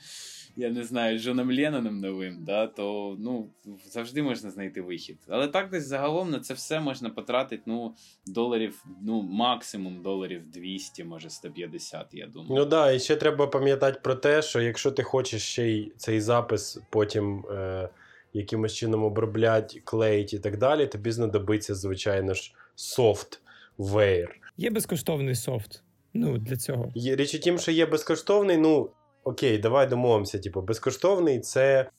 [0.57, 3.51] я не знаю, Джоном Ленноном новим, да, то ну,
[3.87, 5.19] завжди можна знайти вихід.
[5.29, 7.95] Але так десь загалом на це все можна потратити ну,
[8.27, 12.55] доларів, ну, максимум доларів 200, може 150, я думаю.
[12.55, 16.21] Ну да, і ще треба пам'ятати про те, що якщо ти хочеш ще й цей
[16.21, 17.89] запис потім е,
[18.33, 24.37] якимось чином оброблять, клеїть і так далі, тобі знадобиться, звичайно ж, софтвер.
[24.57, 25.83] Є безкоштовний софт.
[26.15, 26.93] Ну, для цього.
[26.95, 28.91] Є- Річ у тім, що є безкоштовний, ну
[29.25, 30.39] окей, давай домовимося.
[30.39, 31.91] Типу, безкоштовний це,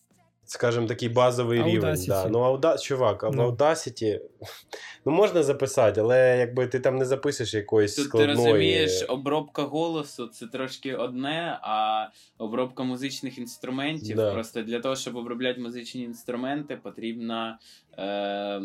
[0.52, 1.66] скажімо, такий базовий Audacity.
[1.66, 2.06] рівень.
[2.08, 2.28] Да.
[2.30, 2.78] Ну, Aуда...
[2.78, 3.50] чувак, а в Ну.
[3.50, 4.20] Audacity
[5.06, 8.36] ну, можна записати, але якби ти там не запишеш якоїсь Тут складної...
[8.36, 14.16] ти розумієш, обробка голосу це трошки одне, а обробка музичних інструментів.
[14.16, 14.34] Да.
[14.34, 17.60] Просто для того, щоб обробляти музичні інструменти, потрібна
[17.98, 18.62] е,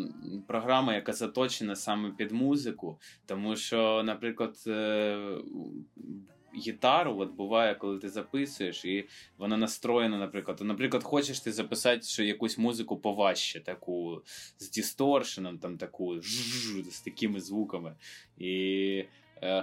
[0.47, 2.99] програма, яка заточена саме під музику.
[3.25, 5.17] Тому що, наприклад, е,
[6.57, 10.61] гітару, от буває, коли ти записуєш, і вона настроєна, наприклад.
[10.61, 14.21] Наприклад, хочеш ти записати що якусь музику поважче, таку
[14.57, 17.95] з дісторшеном, там таку з такими звуками.
[18.37, 19.03] І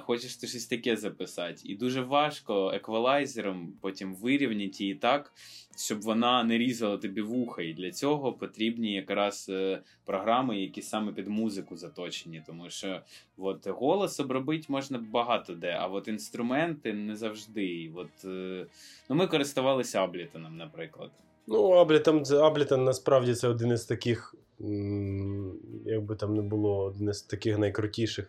[0.02, 1.60] хочеш ти щось таке записати.
[1.64, 5.32] І дуже важко еквалайзером потім вирівняти її так,
[5.76, 7.62] щоб вона не різала тобі вуха.
[7.62, 12.42] І для цього потрібні якраз е, програми, які саме під музику заточені.
[12.46, 13.00] Тому що
[13.38, 17.90] от, голос обробити можна багато де, а от інструменти не завжди.
[17.94, 18.66] От, е,
[19.08, 21.10] ну, ми користувалися Аблітоном, наприклад.
[21.46, 21.86] Ну,
[22.22, 24.34] це- Ableton насправді це один із таких,
[25.86, 28.28] як би там не було, один із таких найкрутіших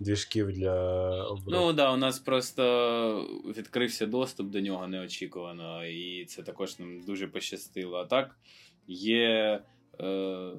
[0.00, 1.08] двіжків для.
[1.46, 7.00] Ну так, да, у нас просто відкрився доступ до нього неочікувано, і це також нам
[7.06, 7.96] дуже пощастило.
[7.96, 8.36] А так
[8.86, 9.60] є
[10.00, 10.50] е,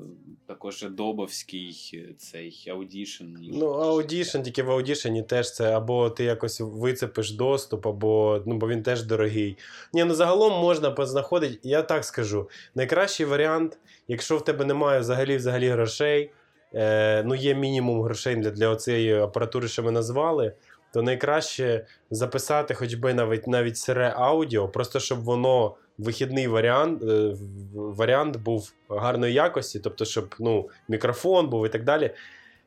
[0.45, 1.73] також Добовський
[2.17, 3.35] цей Audition.
[3.53, 8.67] Ну, Audition, тільки в Audition теж це або ти якось вицепиш доступ, або ну, бо
[8.67, 9.57] він теж дорогий.
[9.93, 12.49] Ні, ну загалом можна познаходити, я так скажу.
[12.75, 13.77] Найкращий варіант,
[14.07, 16.31] якщо в тебе немає взагалі взагалі грошей,
[16.75, 20.53] е, ну є мінімум грошей для, для оцієї апаратури, що ми назвали,
[20.93, 27.35] то найкраще записати хоч би навіть навіть сире аудіо, просто щоб воно вихідний варіант е,
[27.73, 32.11] варіант був гарної якості, тобто, щоб ну, мікрофон був і так далі.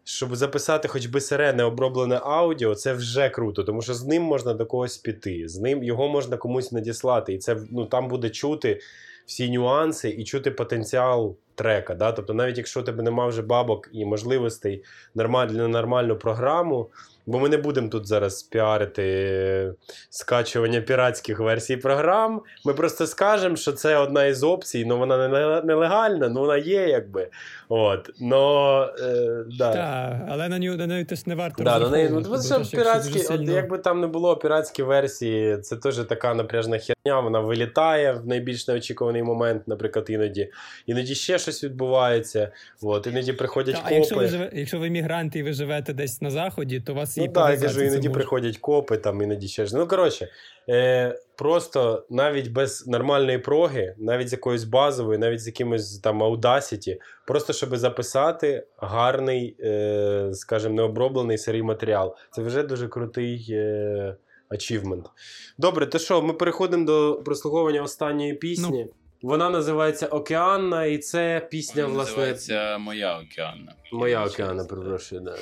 [0.08, 4.54] Щоб записати хоч би сире необроблене аудіо, це вже круто, тому що з ним можна
[4.54, 8.80] до когось піти, з ним його можна комусь надіслати, і це ну там буде чути
[9.26, 11.94] всі нюанси і чути потенціал трека.
[11.94, 12.12] Да?
[12.12, 16.90] Тобто, навіть якщо у тебе нема вже бабок і можливостей нормаль, для нормальну програму,
[17.26, 19.72] бо ми не будемо тут зараз піарити
[20.10, 22.42] скачування піратських версій програм.
[22.64, 25.28] Ми просто скажемо, що це одна із опцій, але вона
[25.62, 27.28] нелегальна, але вона є, якби.
[27.68, 28.10] От.
[28.20, 29.72] Но, е, да.
[29.72, 33.18] Так, але на нього на неї теж не варто да, на неї, ну, що піратські,
[33.18, 33.52] сильно...
[33.52, 38.68] Якби там не було піратські версії, це теж така напряжна херня, вона вилітає в найбільш
[38.68, 40.52] неочікуваний момент, наприклад, іноді.
[40.86, 42.52] Іноді ще щось відбувається.
[42.82, 43.94] От, Іноді приходять Та, копи.
[43.94, 46.96] А якщо ви живе, якщо ви мігранти і ви живете десь на заході, то у
[46.96, 49.76] вас Ну так, я кажу, іноді приходять копи, там іноді ще ж.
[49.76, 50.28] Ну, коротше,
[50.68, 56.96] е, просто навіть без нормальної проги, навіть з якоюсь базовою, навіть з якимось там Audacity,
[57.26, 62.16] просто щоб записати гарний, е, скажімо, необроблений сирий матеріал.
[62.30, 63.46] Це вже дуже крутий.
[63.50, 64.16] Е,
[64.50, 65.04] Achievement.
[65.58, 68.84] Добре, то що, ми переходимо до прослуховування останньої пісні.
[68.84, 68.92] Ну.
[69.22, 72.10] Вона називається Океанна, і це пісня, Вона власне.
[72.16, 73.74] Називається Моя Океанна.
[73.92, 75.20] Моя Океанна, перепрошую.
[75.20, 75.36] Да.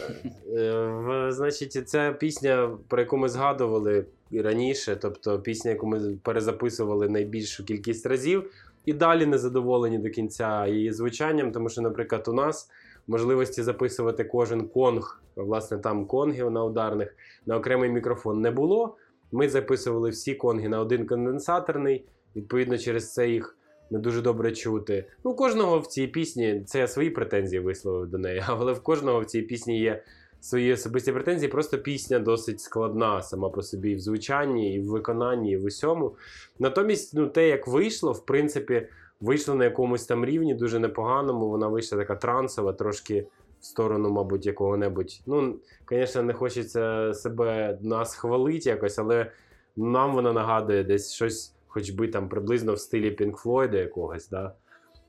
[0.60, 7.08] Е, значить, це пісня, про яку ми згадували і раніше, тобто пісня, яку ми перезаписували
[7.08, 8.50] найбільшу кількість разів,
[8.84, 12.70] і далі не задоволені до кінця її звучанням, тому що, наприклад, у нас
[13.06, 17.16] можливості записувати кожен конг, власне, там конгів на ударних,
[17.46, 18.96] на окремий мікрофон не було.
[19.32, 22.04] Ми записували всі конги на один конденсаторний,
[22.36, 23.56] відповідно, через це їх
[23.90, 25.04] не дуже добре чути.
[25.24, 29.20] Ну, кожного в цій пісні це я свої претензії висловив до неї, але в кожного
[29.20, 30.02] в цій пісні є
[30.44, 31.50] свої особисті претензії.
[31.50, 36.16] Просто пісня досить складна сама по собі в звучанні, і в виконанні, і в усьому.
[36.58, 38.88] Натомість, ну, те, як вийшло, в принципі,
[39.20, 41.48] вийшло на якомусь там рівні, дуже непоганому.
[41.48, 43.26] Вона вийшла така трансова, трошки.
[43.60, 45.20] В сторону, мабуть, якого-небудь.
[45.26, 45.56] Ну,
[45.90, 49.32] звісно, не хочеться себе нас хвалити якось, але
[49.76, 54.28] нам вона нагадує десь щось хоч би там приблизно в стилі Pink Floyd якогось.
[54.28, 54.54] да.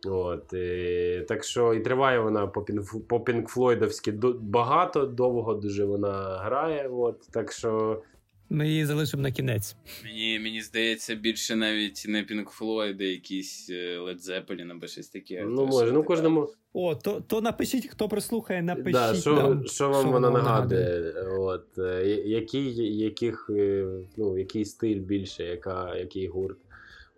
[0.08, 2.62] От, і, Так що і триває вона по
[3.08, 6.88] по Pink багато, довго дуже вона грає.
[6.88, 8.01] От, Так що
[8.49, 9.76] ми її залишимо на кінець.
[10.03, 15.08] Мені мені здається, більше навіть не Pink Floyd, а якісь е, Led Zeppelin або щось
[15.08, 15.45] таке.
[15.47, 16.49] Ну, може, ну кожному.
[16.74, 18.93] О, то то напишіть, хто прослухає, напишіть.
[18.93, 20.82] Да, Що нам, що вам вона нагадує?
[20.82, 21.38] нагадує.
[21.39, 23.86] От, е, який, яких, е,
[24.18, 26.58] ну, який стиль більше, яка, який гурт?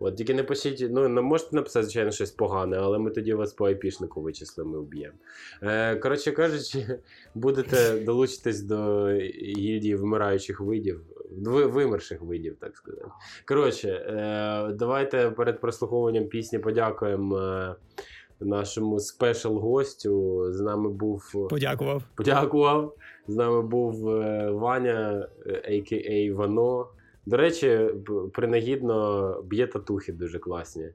[0.00, 3.52] От Тільки не пишіть, ну не можете написати, звичайно, щось погане, але ми тоді вас
[3.52, 5.16] по айпішнику вичислимо і вб'ємо.
[5.62, 6.98] Е, Коротше кажучи,
[7.34, 9.08] будете долучитись до
[9.56, 11.00] гільдії вмираючих видів,
[11.46, 13.06] вимерших видів, так сказати.
[13.44, 17.38] Коротше, е, давайте перед прослуховуванням пісні подякуємо.
[17.38, 17.74] Е,
[18.40, 22.02] нашому спешл гостю з нами був подякував.
[22.14, 22.94] Подякував.
[23.28, 26.34] З нами був е, Ваня, а.к.а.
[26.34, 26.88] Вано.
[27.28, 27.90] До речі,
[28.32, 30.88] принагідно б'є татухи дуже класні.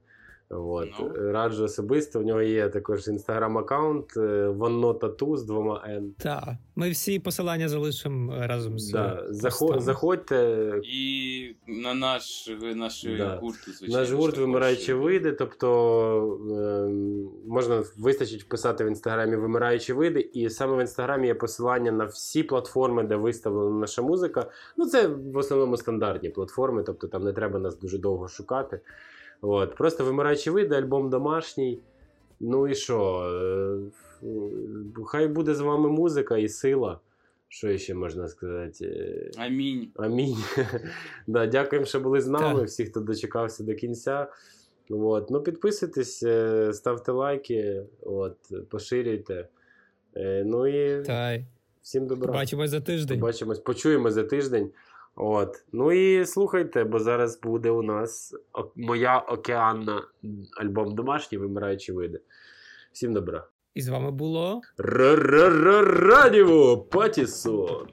[0.58, 0.89] От.
[0.99, 1.12] No.
[1.18, 1.32] Ну.
[1.32, 2.20] Раджу особисто.
[2.20, 4.16] В нього є також інстаграм-аккаунт
[4.58, 6.14] Ванно Тату з двома Н.
[6.18, 6.43] Так,
[6.76, 8.91] ми всі посилання залишимо разом з.
[8.91, 9.26] Да.
[9.30, 10.72] Заход, заходьте.
[10.84, 13.38] І на наш наш да.
[13.41, 13.99] гурт, звичайно.
[13.99, 15.32] Наш гурт вимираючі види.
[15.32, 16.93] Тобто е,
[17.47, 22.43] можна вистачить вписати в інстаграмі вимираючі види, і саме в інстаграмі є посилання на всі
[22.43, 24.49] платформи, де виставлена наша музика.
[24.78, 28.80] Ну, це в основному стандартні платформи, тобто там не треба нас дуже довго шукати.
[29.44, 29.76] От.
[29.76, 31.80] Просто вимираючі види, альбом домашній.
[32.39, 33.24] Ну і що?
[34.24, 37.00] Е, хай буде з вами музика і сила.
[37.48, 39.32] Що ще можна сказати?
[39.38, 39.91] Амінь.
[39.96, 40.38] Амінь.
[41.28, 42.60] да, Дякуємо, що були з нами.
[42.60, 42.68] Так.
[42.68, 44.28] Всі, хто дочекався до кінця.
[44.89, 45.30] От.
[45.30, 48.38] Ну, Підписуйтесь, е, ставте лайки, от,
[48.70, 49.48] поширюйте.
[50.16, 51.46] Е, ну і Тай.
[51.82, 52.28] всім добра.
[52.28, 53.20] Побачимось за тиждень.
[53.20, 54.72] Побачимось, почуємо за тиждень.
[55.16, 55.66] От.
[55.72, 58.36] Ну і слухайте, бо зараз буде у нас
[58.76, 60.01] моя океанна
[60.61, 62.20] альбом домашній вимираючі види.
[62.91, 63.47] Всім добра.
[63.74, 67.88] І з вами було Радіо Патісон.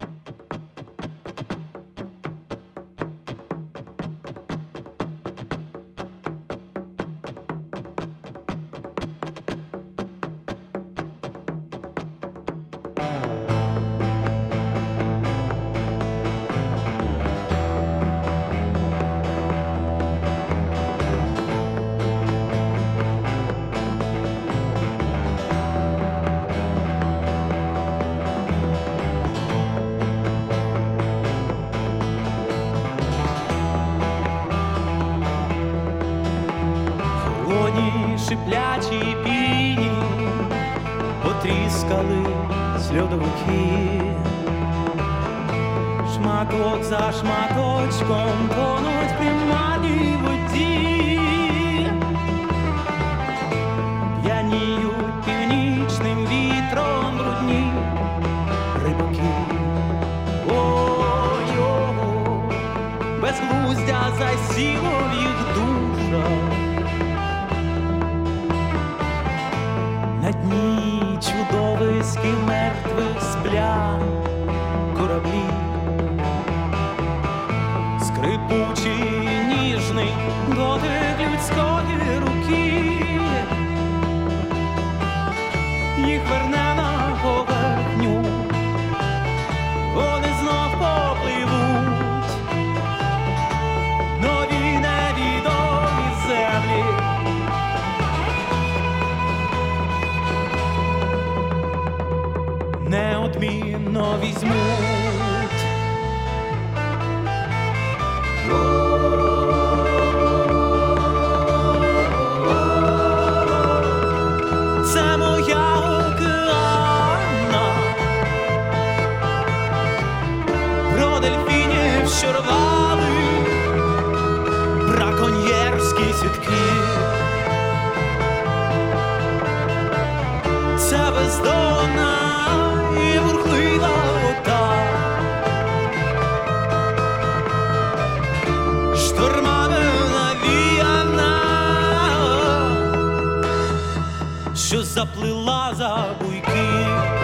[144.71, 147.20] Що заплила за буйки.